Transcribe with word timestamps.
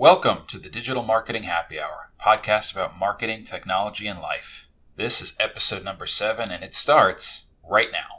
Welcome 0.00 0.46
to 0.46 0.60
the 0.60 0.68
Digital 0.68 1.02
Marketing 1.02 1.42
Happy 1.42 1.80
Hour, 1.80 2.12
podcast 2.20 2.72
about 2.72 2.96
marketing, 2.96 3.42
technology, 3.42 4.06
and 4.06 4.20
life. 4.20 4.68
This 4.94 5.20
is 5.20 5.36
episode 5.40 5.82
number 5.82 6.06
seven, 6.06 6.52
and 6.52 6.62
it 6.62 6.72
starts 6.72 7.48
right 7.68 7.88
now. 7.90 8.17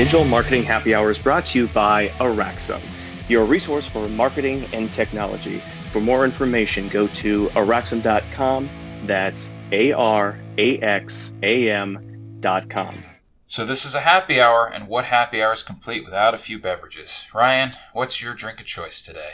Digital 0.00 0.24
Marketing 0.24 0.62
Happy 0.62 0.94
Hour 0.94 1.10
is 1.10 1.18
brought 1.18 1.44
to 1.44 1.58
you 1.58 1.68
by 1.68 2.08
Araxam, 2.20 2.80
your 3.28 3.44
resource 3.44 3.86
for 3.86 4.08
marketing 4.08 4.64
and 4.72 4.90
technology. 4.90 5.58
For 5.92 6.00
more 6.00 6.24
information, 6.24 6.88
go 6.88 7.06
to 7.08 7.48
araxam.com. 7.48 8.70
That's 9.04 9.54
A-R-A-X-A-M 9.72 10.38
dot 12.40 12.70
com. 12.70 13.04
So 13.46 13.66
this 13.66 13.84
is 13.84 13.94
a 13.94 14.00
happy 14.00 14.40
hour, 14.40 14.66
and 14.72 14.88
what 14.88 15.04
happy 15.04 15.42
hour 15.42 15.52
is 15.52 15.62
complete 15.62 16.02
without 16.02 16.32
a 16.32 16.38
few 16.38 16.58
beverages? 16.58 17.26
Ryan, 17.34 17.72
what's 17.92 18.22
your 18.22 18.32
drink 18.32 18.58
of 18.58 18.64
choice 18.64 19.02
today? 19.02 19.32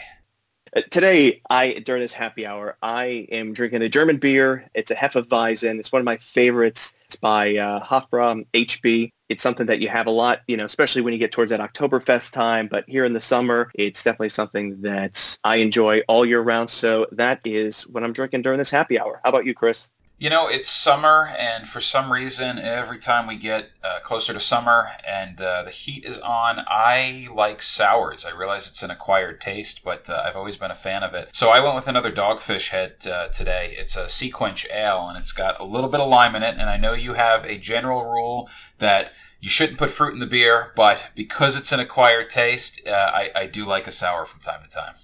Uh, 0.75 0.81
Today, 0.91 1.43
I 1.49 1.75
during 1.75 2.03
this 2.03 2.13
happy 2.13 2.45
hour, 2.45 2.77
I 2.83 3.29
am 3.31 3.53
drinking 3.53 3.83
a 3.83 3.89
German 3.89 4.17
beer. 4.17 4.69
It's 4.75 4.91
a 4.91 4.97
Hefeweizen. 4.97 5.79
It's 5.79 5.93
one 5.93 6.01
of 6.01 6.07
my 6.07 6.17
favorites. 6.17 6.99
It's 7.05 7.15
by 7.15 7.57
uh, 7.57 7.85
Hofbräu 7.85 8.45
HB. 8.53 9.13
It's 9.29 9.43
something 9.43 9.67
that 9.67 9.81
you 9.81 9.89
have 9.89 10.07
a 10.07 10.11
lot, 10.11 10.43
you 10.47 10.57
know, 10.57 10.65
especially 10.65 11.03
when 11.03 11.13
you 11.13 11.19
get 11.19 11.33
towards 11.33 11.51
that 11.51 11.61
Oktoberfest 11.61 12.33
time. 12.33 12.69
But 12.69 12.85
here 12.89 13.05
in 13.05 13.13
the 13.13 13.21
summer, 13.21 13.71
it's 13.75 14.03
definitely 14.03 14.29
something 14.29 14.81
that 14.83 15.39
I 15.43 15.57
enjoy 15.57 16.01
all 16.09 16.25
year 16.25 16.41
round. 16.41 16.71
So 16.71 17.07
that 17.13 17.41
is 17.45 17.83
what 17.89 18.05
I'm 18.05 18.13
drinking 18.13 18.43
during 18.43 18.59
this 18.59 18.71
happy 18.71 18.99
hour. 18.99 19.21
How 19.25 19.31
about 19.31 19.47
you, 19.47 19.55
Chris? 19.55 19.91
You 20.19 20.31
know, 20.31 20.49
it's 20.49 20.71
summer, 20.71 21.29
and 21.39 21.69
for 21.69 21.79
some 21.79 22.11
reason, 22.11 22.59
every 22.59 22.99
time 22.99 23.27
we 23.27 23.37
get 23.37 23.69
uh, 23.85 23.99
closer 24.03 24.33
to 24.33 24.41
summer 24.41 24.89
and 25.07 25.39
uh, 25.39 25.63
the 25.63 25.71
heat 25.71 26.07
is 26.07 26.19
on, 26.21 26.65
I 26.69 27.29
like 27.31 27.61
sours. 27.61 28.25
I 28.25 28.35
realize 28.35 28.67
it's 28.67 28.83
an 28.83 28.91
acquired 28.91 29.43
taste, 29.43 29.85
but 29.85 30.09
uh, 30.09 30.23
I've 30.25 30.35
always 30.35 30.57
been 30.57 30.71
a 30.71 30.75
fan 30.75 31.03
of 31.03 31.13
it. 31.13 31.29
So 31.37 31.51
I 31.51 31.61
went 31.61 31.75
with 31.75 31.87
another 31.87 32.11
Dogfish 32.11 32.71
Head 32.71 33.07
uh, 33.07 33.29
today. 33.29 33.75
It's 33.77 33.95
a 33.95 34.07
SeaQuench 34.07 34.65
Ale, 34.73 35.07
and 35.07 35.19
it's 35.19 35.35
got 35.35 35.61
a 35.61 35.65
little 35.65 35.91
bit 35.91 36.01
of 36.01 36.09
lime 36.09 36.35
in 36.35 36.43
it. 36.43 36.57
And 36.59 36.71
I 36.71 36.79
know 36.79 36.95
you 36.95 37.13
have 37.13 37.45
a 37.45 37.59
general 37.59 38.03
rule 38.03 38.49
that 38.79 39.13
you 39.41 39.51
shouldn't 39.51 39.79
put 39.79 39.91
fruit 39.91 40.15
in 40.15 40.21
the 40.21 40.27
beer, 40.27 40.73
but 40.77 41.11
because 41.15 41.57
it's 41.57 41.73
an 41.73 41.81
acquired 41.81 42.31
taste, 42.31 42.87
uh, 42.87 42.91
I, 42.91 43.31
I 43.35 43.47
do 43.47 43.65
like 43.65 43.87
a 43.87 43.93
sour 43.93 44.25
from 44.25 44.41
time 44.41 44.63
to 44.65 44.71
time. 44.71 44.95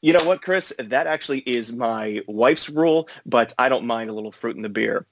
You 0.00 0.12
know 0.12 0.24
what, 0.24 0.42
Chris? 0.42 0.72
That 0.78 1.06
actually 1.06 1.40
is 1.40 1.72
my 1.72 2.22
wife's 2.28 2.68
rule, 2.68 3.08
but 3.26 3.52
I 3.58 3.68
don't 3.68 3.86
mind 3.86 4.10
a 4.10 4.12
little 4.12 4.30
fruit 4.30 4.56
in 4.56 4.62
the 4.62 4.68
beer. 4.68 5.06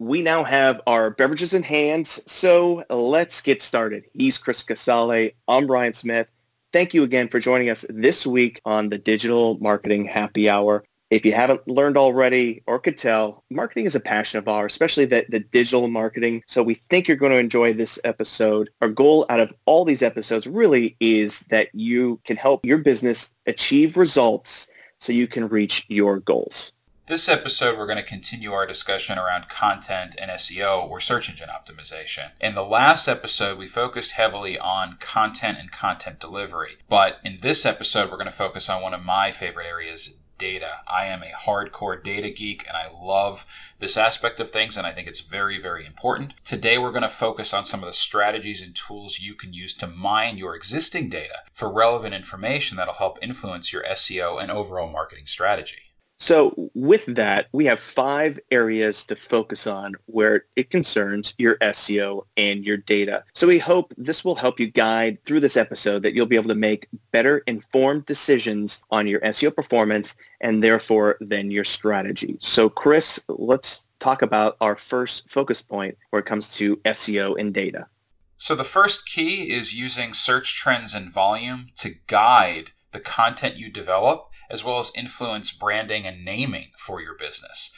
We 0.00 0.20
now 0.20 0.42
have 0.42 0.80
our 0.88 1.10
beverages 1.10 1.54
in 1.54 1.62
hand, 1.62 2.08
so 2.08 2.84
let's 2.90 3.40
get 3.40 3.62
started. 3.62 4.04
He's 4.14 4.38
Chris 4.38 4.62
Casale. 4.64 5.32
I'm 5.46 5.68
Ryan 5.68 5.92
Smith. 5.92 6.26
Thank 6.72 6.92
you 6.92 7.04
again 7.04 7.28
for 7.28 7.38
joining 7.38 7.70
us 7.70 7.84
this 7.88 8.26
week 8.26 8.60
on 8.64 8.88
the 8.88 8.98
Digital 8.98 9.58
Marketing 9.58 10.04
Happy 10.04 10.48
Hour. 10.48 10.84
If 11.12 11.26
you 11.26 11.34
haven't 11.34 11.68
learned 11.68 11.98
already 11.98 12.62
or 12.66 12.78
could 12.78 12.96
tell, 12.96 13.44
marketing 13.50 13.84
is 13.84 13.94
a 13.94 14.00
passion 14.00 14.38
of 14.38 14.48
ours, 14.48 14.72
especially 14.72 15.04
the, 15.04 15.26
the 15.28 15.40
digital 15.40 15.86
marketing. 15.88 16.42
So 16.46 16.62
we 16.62 16.72
think 16.72 17.06
you're 17.06 17.18
going 17.18 17.32
to 17.32 17.38
enjoy 17.38 17.74
this 17.74 17.98
episode. 18.04 18.70
Our 18.80 18.88
goal 18.88 19.26
out 19.28 19.38
of 19.38 19.52
all 19.66 19.84
these 19.84 20.00
episodes 20.02 20.46
really 20.46 20.96
is 21.00 21.40
that 21.50 21.68
you 21.74 22.18
can 22.24 22.38
help 22.38 22.64
your 22.64 22.78
business 22.78 23.34
achieve 23.46 23.98
results 23.98 24.68
so 25.00 25.12
you 25.12 25.26
can 25.26 25.48
reach 25.48 25.84
your 25.90 26.20
goals. 26.20 26.72
This 27.08 27.28
episode, 27.28 27.76
we're 27.76 27.86
going 27.86 27.98
to 27.98 28.02
continue 28.02 28.54
our 28.54 28.66
discussion 28.66 29.18
around 29.18 29.50
content 29.50 30.14
and 30.18 30.30
SEO 30.30 30.88
or 30.88 30.98
search 30.98 31.28
engine 31.28 31.50
optimization. 31.50 32.30
In 32.40 32.54
the 32.54 32.64
last 32.64 33.06
episode, 33.06 33.58
we 33.58 33.66
focused 33.66 34.12
heavily 34.12 34.58
on 34.58 34.96
content 34.98 35.58
and 35.58 35.70
content 35.70 36.20
delivery. 36.20 36.78
But 36.88 37.18
in 37.22 37.40
this 37.42 37.66
episode, 37.66 38.08
we're 38.08 38.16
going 38.16 38.26
to 38.26 38.32
focus 38.32 38.70
on 38.70 38.80
one 38.80 38.94
of 38.94 39.04
my 39.04 39.30
favorite 39.30 39.66
areas, 39.66 40.21
data. 40.42 40.80
I 40.88 41.06
am 41.06 41.22
a 41.22 41.26
hardcore 41.46 42.02
data 42.02 42.28
geek 42.28 42.66
and 42.66 42.76
I 42.76 42.88
love 42.92 43.46
this 43.78 43.96
aspect 43.96 44.40
of 44.40 44.50
things 44.50 44.76
and 44.76 44.84
I 44.84 44.90
think 44.90 45.06
it's 45.06 45.20
very, 45.20 45.56
very 45.56 45.86
important. 45.86 46.34
Today 46.44 46.78
we're 46.78 46.90
going 46.90 47.02
to 47.02 47.08
focus 47.08 47.54
on 47.54 47.64
some 47.64 47.78
of 47.78 47.86
the 47.86 47.92
strategies 47.92 48.60
and 48.60 48.74
tools 48.74 49.20
you 49.20 49.36
can 49.36 49.52
use 49.52 49.72
to 49.74 49.86
mine 49.86 50.38
your 50.38 50.56
existing 50.56 51.08
data 51.08 51.42
for 51.52 51.72
relevant 51.72 52.12
information 52.12 52.76
that'll 52.76 52.94
help 52.94 53.20
influence 53.22 53.72
your 53.72 53.84
SEO 53.84 54.42
and 54.42 54.50
overall 54.50 54.90
marketing 54.90 55.26
strategy. 55.26 55.91
So 56.22 56.70
with 56.74 57.06
that, 57.16 57.48
we 57.50 57.64
have 57.64 57.80
five 57.80 58.38
areas 58.52 59.04
to 59.06 59.16
focus 59.16 59.66
on 59.66 59.96
where 60.06 60.44
it 60.54 60.70
concerns 60.70 61.34
your 61.36 61.56
SEO 61.56 62.22
and 62.36 62.64
your 62.64 62.76
data. 62.76 63.24
So 63.34 63.48
we 63.48 63.58
hope 63.58 63.92
this 63.98 64.24
will 64.24 64.36
help 64.36 64.60
you 64.60 64.68
guide 64.68 65.18
through 65.26 65.40
this 65.40 65.56
episode 65.56 66.04
that 66.04 66.14
you'll 66.14 66.26
be 66.26 66.36
able 66.36 66.50
to 66.50 66.54
make 66.54 66.86
better 67.10 67.38
informed 67.48 68.06
decisions 68.06 68.84
on 68.92 69.08
your 69.08 69.18
SEO 69.22 69.52
performance 69.52 70.14
and 70.40 70.62
therefore 70.62 71.16
then 71.20 71.50
your 71.50 71.64
strategy. 71.64 72.36
So 72.38 72.68
Chris, 72.68 73.24
let's 73.26 73.86
talk 73.98 74.22
about 74.22 74.56
our 74.60 74.76
first 74.76 75.28
focus 75.28 75.60
point 75.60 75.98
where 76.10 76.20
it 76.20 76.26
comes 76.26 76.54
to 76.54 76.76
SEO 76.76 77.36
and 77.36 77.52
data. 77.52 77.88
So 78.36 78.54
the 78.54 78.62
first 78.62 79.06
key 79.06 79.50
is 79.50 79.74
using 79.74 80.14
search 80.14 80.56
trends 80.56 80.94
and 80.94 81.10
volume 81.10 81.70
to 81.78 81.96
guide 82.06 82.70
the 82.92 83.00
content 83.00 83.56
you 83.56 83.70
develop 83.70 84.28
as 84.52 84.62
well 84.62 84.78
as 84.78 84.92
influence 84.96 85.50
branding 85.50 86.06
and 86.06 86.24
naming 86.24 86.70
for 86.76 87.00
your 87.00 87.16
business. 87.16 87.74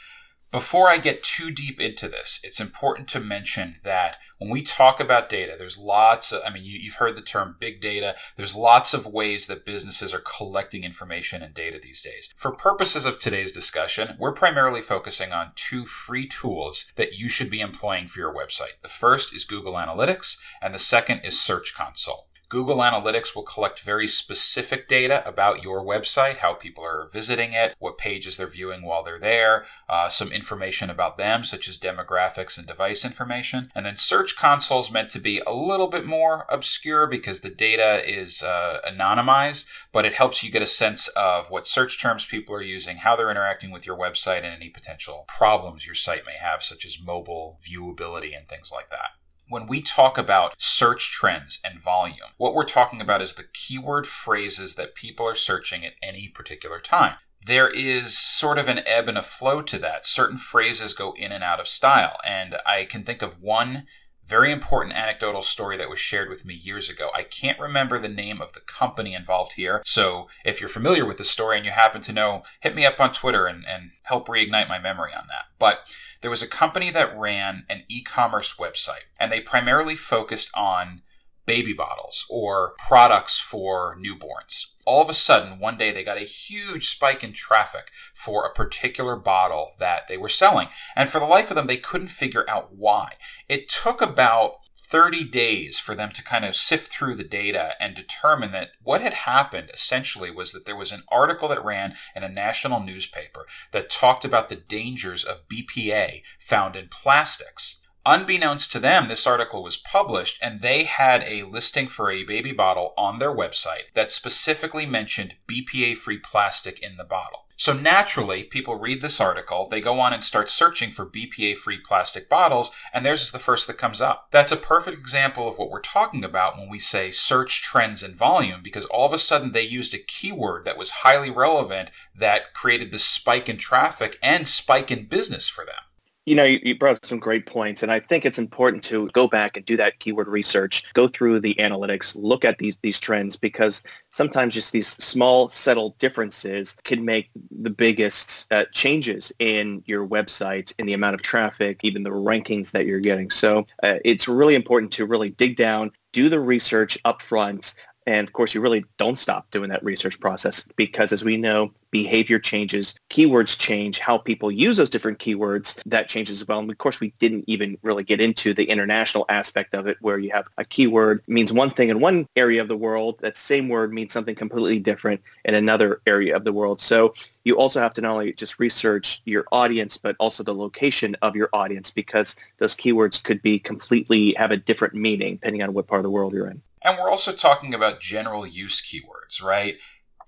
Before 0.54 0.88
I 0.88 0.98
get 0.98 1.24
too 1.24 1.50
deep 1.50 1.80
into 1.80 2.08
this, 2.08 2.38
it's 2.44 2.60
important 2.60 3.08
to 3.08 3.18
mention 3.18 3.74
that 3.82 4.18
when 4.38 4.50
we 4.50 4.62
talk 4.62 5.00
about 5.00 5.28
data, 5.28 5.56
there's 5.58 5.78
lots 5.78 6.30
of, 6.30 6.42
I 6.46 6.50
mean, 6.50 6.62
you, 6.62 6.80
have 6.90 6.98
heard 7.00 7.16
the 7.16 7.22
term 7.22 7.56
big 7.58 7.80
data. 7.80 8.14
There's 8.36 8.54
lots 8.54 8.94
of 8.94 9.04
ways 9.04 9.48
that 9.48 9.66
businesses 9.66 10.14
are 10.14 10.22
collecting 10.24 10.84
information 10.84 11.42
and 11.42 11.52
data 11.52 11.80
these 11.82 12.00
days. 12.00 12.30
For 12.36 12.52
purposes 12.52 13.04
of 13.04 13.18
today's 13.18 13.50
discussion, 13.50 14.16
we're 14.16 14.30
primarily 14.30 14.80
focusing 14.80 15.32
on 15.32 15.50
two 15.56 15.86
free 15.86 16.28
tools 16.28 16.92
that 16.94 17.14
you 17.14 17.28
should 17.28 17.50
be 17.50 17.60
employing 17.60 18.06
for 18.06 18.20
your 18.20 18.32
website. 18.32 18.80
The 18.82 18.88
first 18.88 19.34
is 19.34 19.44
Google 19.44 19.72
Analytics, 19.72 20.38
and 20.62 20.72
the 20.72 20.78
second 20.78 21.22
is 21.24 21.40
Search 21.40 21.74
Console. 21.74 22.28
Google 22.54 22.76
Analytics 22.76 23.34
will 23.34 23.42
collect 23.42 23.80
very 23.80 24.06
specific 24.06 24.86
data 24.86 25.26
about 25.26 25.64
your 25.64 25.84
website, 25.84 26.36
how 26.36 26.54
people 26.54 26.84
are 26.84 27.08
visiting 27.12 27.52
it, 27.52 27.74
what 27.80 27.98
pages 27.98 28.36
they're 28.36 28.46
viewing 28.46 28.84
while 28.84 29.02
they're 29.02 29.18
there, 29.18 29.64
uh, 29.88 30.08
some 30.08 30.30
information 30.30 30.88
about 30.88 31.18
them, 31.18 31.42
such 31.42 31.66
as 31.66 31.76
demographics 31.76 32.56
and 32.56 32.64
device 32.64 33.04
information. 33.04 33.72
And 33.74 33.84
then 33.84 33.96
Search 33.96 34.36
Console 34.36 34.78
is 34.78 34.92
meant 34.92 35.10
to 35.10 35.18
be 35.18 35.40
a 35.40 35.52
little 35.52 35.88
bit 35.88 36.06
more 36.06 36.46
obscure 36.48 37.08
because 37.08 37.40
the 37.40 37.50
data 37.50 38.08
is 38.08 38.40
uh, 38.44 38.78
anonymized, 38.88 39.66
but 39.90 40.04
it 40.04 40.14
helps 40.14 40.44
you 40.44 40.52
get 40.52 40.62
a 40.62 40.66
sense 40.66 41.08
of 41.08 41.50
what 41.50 41.66
search 41.66 42.00
terms 42.00 42.24
people 42.24 42.54
are 42.54 42.62
using, 42.62 42.98
how 42.98 43.16
they're 43.16 43.32
interacting 43.32 43.72
with 43.72 43.84
your 43.84 43.98
website, 43.98 44.44
and 44.44 44.54
any 44.54 44.68
potential 44.68 45.24
problems 45.26 45.86
your 45.86 45.96
site 45.96 46.24
may 46.24 46.36
have, 46.40 46.62
such 46.62 46.86
as 46.86 47.02
mobile 47.04 47.58
viewability 47.68 48.32
and 48.38 48.46
things 48.46 48.70
like 48.72 48.90
that. 48.90 49.23
When 49.48 49.66
we 49.66 49.82
talk 49.82 50.16
about 50.16 50.54
search 50.58 51.10
trends 51.10 51.60
and 51.64 51.80
volume, 51.80 52.32
what 52.38 52.54
we're 52.54 52.64
talking 52.64 53.00
about 53.00 53.20
is 53.20 53.34
the 53.34 53.44
keyword 53.52 54.06
phrases 54.06 54.74
that 54.76 54.94
people 54.94 55.28
are 55.28 55.34
searching 55.34 55.84
at 55.84 55.92
any 56.02 56.28
particular 56.28 56.80
time. 56.80 57.16
There 57.46 57.68
is 57.68 58.16
sort 58.16 58.58
of 58.58 58.68
an 58.68 58.80
ebb 58.86 59.06
and 59.06 59.18
a 59.18 59.22
flow 59.22 59.60
to 59.60 59.78
that. 59.78 60.06
Certain 60.06 60.38
phrases 60.38 60.94
go 60.94 61.12
in 61.12 61.30
and 61.30 61.44
out 61.44 61.60
of 61.60 61.68
style. 61.68 62.16
And 62.24 62.56
I 62.66 62.86
can 62.86 63.02
think 63.02 63.20
of 63.20 63.42
one 63.42 63.86
very 64.26 64.50
important 64.50 64.96
anecdotal 64.96 65.42
story 65.42 65.76
that 65.76 65.90
was 65.90 65.98
shared 65.98 66.28
with 66.28 66.44
me 66.44 66.54
years 66.54 66.88
ago. 66.88 67.10
I 67.14 67.22
can't 67.22 67.58
remember 67.58 67.98
the 67.98 68.08
name 68.08 68.40
of 68.40 68.52
the 68.52 68.60
company 68.60 69.14
involved 69.14 69.54
here. 69.54 69.82
So 69.84 70.28
if 70.44 70.60
you're 70.60 70.68
familiar 70.68 71.04
with 71.04 71.18
the 71.18 71.24
story 71.24 71.56
and 71.56 71.66
you 71.66 71.72
happen 71.72 72.00
to 72.02 72.12
know, 72.12 72.42
hit 72.60 72.74
me 72.74 72.86
up 72.86 73.00
on 73.00 73.12
Twitter 73.12 73.46
and, 73.46 73.64
and 73.66 73.90
help 74.04 74.28
reignite 74.28 74.68
my 74.68 74.78
memory 74.78 75.12
on 75.14 75.26
that. 75.28 75.46
But 75.58 75.80
there 76.22 76.30
was 76.30 76.42
a 76.42 76.48
company 76.48 76.90
that 76.90 77.16
ran 77.16 77.64
an 77.68 77.82
e-commerce 77.88 78.56
website 78.58 79.04
and 79.20 79.30
they 79.30 79.40
primarily 79.40 79.94
focused 79.94 80.50
on 80.56 81.02
baby 81.46 81.72
bottles 81.72 82.26
or 82.30 82.74
products 82.78 83.38
for 83.38 83.96
newborns. 83.96 84.74
All 84.86 85.02
of 85.02 85.08
a 85.08 85.14
sudden, 85.14 85.58
one 85.58 85.78
day 85.78 85.92
they 85.92 86.04
got 86.04 86.18
a 86.18 86.20
huge 86.20 86.86
spike 86.86 87.24
in 87.24 87.32
traffic 87.32 87.90
for 88.12 88.44
a 88.44 88.52
particular 88.52 89.16
bottle 89.16 89.72
that 89.78 90.08
they 90.08 90.16
were 90.16 90.28
selling. 90.28 90.68
And 90.94 91.08
for 91.08 91.18
the 91.18 91.26
life 91.26 91.50
of 91.50 91.56
them, 91.56 91.66
they 91.66 91.78
couldn't 91.78 92.08
figure 92.08 92.44
out 92.48 92.74
why. 92.74 93.14
It 93.48 93.68
took 93.68 94.02
about 94.02 94.56
30 94.76 95.24
days 95.24 95.78
for 95.78 95.94
them 95.94 96.10
to 96.10 96.22
kind 96.22 96.44
of 96.44 96.54
sift 96.54 96.92
through 96.92 97.14
the 97.14 97.24
data 97.24 97.72
and 97.80 97.94
determine 97.94 98.52
that 98.52 98.70
what 98.82 99.00
had 99.00 99.14
happened 99.14 99.70
essentially 99.72 100.30
was 100.30 100.52
that 100.52 100.66
there 100.66 100.76
was 100.76 100.92
an 100.92 101.02
article 101.10 101.48
that 101.48 101.64
ran 101.64 101.94
in 102.14 102.22
a 102.22 102.28
national 102.28 102.80
newspaper 102.80 103.46
that 103.72 103.90
talked 103.90 104.24
about 104.24 104.50
the 104.50 104.56
dangers 104.56 105.24
of 105.24 105.48
BPA 105.48 106.22
found 106.38 106.76
in 106.76 106.88
plastics 106.88 107.83
Unbeknownst 108.06 108.70
to 108.70 108.78
them, 108.78 109.08
this 109.08 109.26
article 109.26 109.62
was 109.62 109.78
published 109.78 110.38
and 110.42 110.60
they 110.60 110.84
had 110.84 111.22
a 111.22 111.44
listing 111.44 111.86
for 111.86 112.10
a 112.10 112.24
baby 112.24 112.52
bottle 112.52 112.92
on 112.98 113.18
their 113.18 113.34
website 113.34 113.92
that 113.94 114.10
specifically 114.10 114.84
mentioned 114.84 115.36
BPA 115.48 115.96
free 115.96 116.18
plastic 116.18 116.78
in 116.80 116.98
the 116.98 117.04
bottle. 117.04 117.46
So 117.56 117.72
naturally, 117.72 118.42
people 118.42 118.74
read 118.74 119.00
this 119.00 119.20
article, 119.20 119.68
they 119.68 119.80
go 119.80 120.00
on 120.00 120.12
and 120.12 120.22
start 120.22 120.50
searching 120.50 120.90
for 120.90 121.06
BPA 121.06 121.56
free 121.56 121.78
plastic 121.78 122.28
bottles, 122.28 122.72
and 122.92 123.06
theirs 123.06 123.22
is 123.22 123.32
the 123.32 123.38
first 123.38 123.68
that 123.68 123.78
comes 123.78 124.02
up. 124.02 124.28
That's 124.32 124.52
a 124.52 124.56
perfect 124.56 124.98
example 124.98 125.48
of 125.48 125.56
what 125.56 125.70
we're 125.70 125.80
talking 125.80 126.24
about 126.24 126.58
when 126.58 126.68
we 126.68 126.80
say 126.80 127.10
search 127.10 127.62
trends 127.62 128.02
and 128.02 128.14
volume, 128.14 128.60
because 128.62 128.84
all 128.86 129.06
of 129.06 129.12
a 129.12 129.18
sudden 129.18 129.52
they 129.52 129.62
used 129.62 129.94
a 129.94 129.98
keyword 129.98 130.66
that 130.66 130.76
was 130.76 130.90
highly 130.90 131.30
relevant 131.30 131.90
that 132.14 132.52
created 132.52 132.90
this 132.90 133.04
spike 133.04 133.48
in 133.48 133.56
traffic 133.56 134.18
and 134.20 134.46
spike 134.46 134.90
in 134.90 135.06
business 135.06 135.48
for 135.48 135.64
them. 135.64 135.76
You 136.26 136.34
know, 136.34 136.44
you, 136.44 136.58
you 136.62 136.78
brought 136.78 136.96
up 136.96 137.04
some 137.04 137.18
great 137.18 137.44
points, 137.44 137.82
and 137.82 137.92
I 137.92 138.00
think 138.00 138.24
it's 138.24 138.38
important 138.38 138.82
to 138.84 139.10
go 139.10 139.28
back 139.28 139.58
and 139.58 139.66
do 139.66 139.76
that 139.76 139.98
keyword 139.98 140.26
research, 140.26 140.82
go 140.94 141.06
through 141.06 141.40
the 141.40 141.54
analytics, 141.56 142.16
look 142.18 142.46
at 142.46 142.56
these 142.56 142.78
these 142.82 142.98
trends, 142.98 143.36
because 143.36 143.82
sometimes 144.10 144.54
just 144.54 144.72
these 144.72 144.88
small, 144.88 145.50
subtle 145.50 145.94
differences 145.98 146.78
can 146.84 147.04
make 147.04 147.28
the 147.50 147.68
biggest 147.68 148.50
uh, 148.52 148.64
changes 148.72 149.32
in 149.38 149.82
your 149.84 150.06
website, 150.06 150.74
in 150.78 150.86
the 150.86 150.94
amount 150.94 151.14
of 151.14 151.20
traffic, 151.20 151.80
even 151.82 152.04
the 152.04 152.10
rankings 152.10 152.70
that 152.70 152.86
you're 152.86 153.00
getting. 153.00 153.30
So 153.30 153.66
uh, 153.82 153.98
it's 154.02 154.26
really 154.26 154.54
important 154.54 154.92
to 154.92 155.04
really 155.04 155.30
dig 155.30 155.56
down, 155.56 155.90
do 156.12 156.30
the 156.30 156.40
research 156.40 156.96
up 157.04 157.20
front, 157.20 157.74
and 158.06 158.28
of 158.28 158.34
course, 158.34 158.54
you 158.54 158.60
really 158.60 158.84
don't 158.98 159.18
stop 159.18 159.50
doing 159.50 159.70
that 159.70 159.82
research 159.82 160.20
process 160.20 160.68
because 160.76 161.12
as 161.12 161.24
we 161.24 161.36
know, 161.36 161.72
behavior 161.90 162.38
changes, 162.38 162.96
keywords 163.08 163.58
change, 163.58 163.98
how 163.98 164.18
people 164.18 164.50
use 164.50 164.76
those 164.76 164.90
different 164.90 165.18
keywords, 165.18 165.80
that 165.86 166.08
changes 166.08 166.42
as 166.42 166.48
well. 166.48 166.58
And 166.58 166.70
of 166.70 166.76
course, 166.78 167.00
we 167.00 167.14
didn't 167.18 167.44
even 167.46 167.78
really 167.82 168.02
get 168.02 168.20
into 168.20 168.52
the 168.52 168.64
international 168.64 169.24
aspect 169.28 169.74
of 169.74 169.86
it 169.86 169.96
where 170.00 170.18
you 170.18 170.30
have 170.32 170.48
a 170.58 170.64
keyword 170.64 171.22
means 171.28 171.52
one 171.52 171.70
thing 171.70 171.88
in 171.88 172.00
one 172.00 172.28
area 172.36 172.60
of 172.60 172.68
the 172.68 172.76
world, 172.76 173.16
that 173.20 173.36
same 173.36 173.68
word 173.68 173.92
means 173.92 174.12
something 174.12 174.34
completely 174.34 174.80
different 174.80 175.20
in 175.44 175.54
another 175.54 176.00
area 176.06 176.36
of 176.36 176.44
the 176.44 176.52
world. 176.52 176.80
So 176.80 177.14
you 177.44 177.56
also 177.56 177.80
have 177.80 177.94
to 177.94 178.00
not 178.00 178.12
only 178.12 178.32
just 178.32 178.58
research 178.58 179.22
your 179.24 179.44
audience, 179.52 179.96
but 179.96 180.16
also 180.18 180.42
the 180.42 180.54
location 180.54 181.16
of 181.22 181.36
your 181.36 181.48
audience 181.52 181.90
because 181.90 182.36
those 182.58 182.74
keywords 182.74 183.22
could 183.22 183.40
be 183.40 183.58
completely 183.58 184.34
have 184.34 184.50
a 184.50 184.56
different 184.56 184.94
meaning 184.94 185.36
depending 185.36 185.62
on 185.62 185.72
what 185.72 185.86
part 185.86 186.00
of 186.00 186.04
the 186.04 186.10
world 186.10 186.34
you're 186.34 186.48
in. 186.48 186.60
And 186.84 186.98
we're 186.98 187.10
also 187.10 187.32
talking 187.32 187.72
about 187.72 188.00
general 188.00 188.46
use 188.46 188.82
keywords, 188.82 189.42
right? 189.42 189.78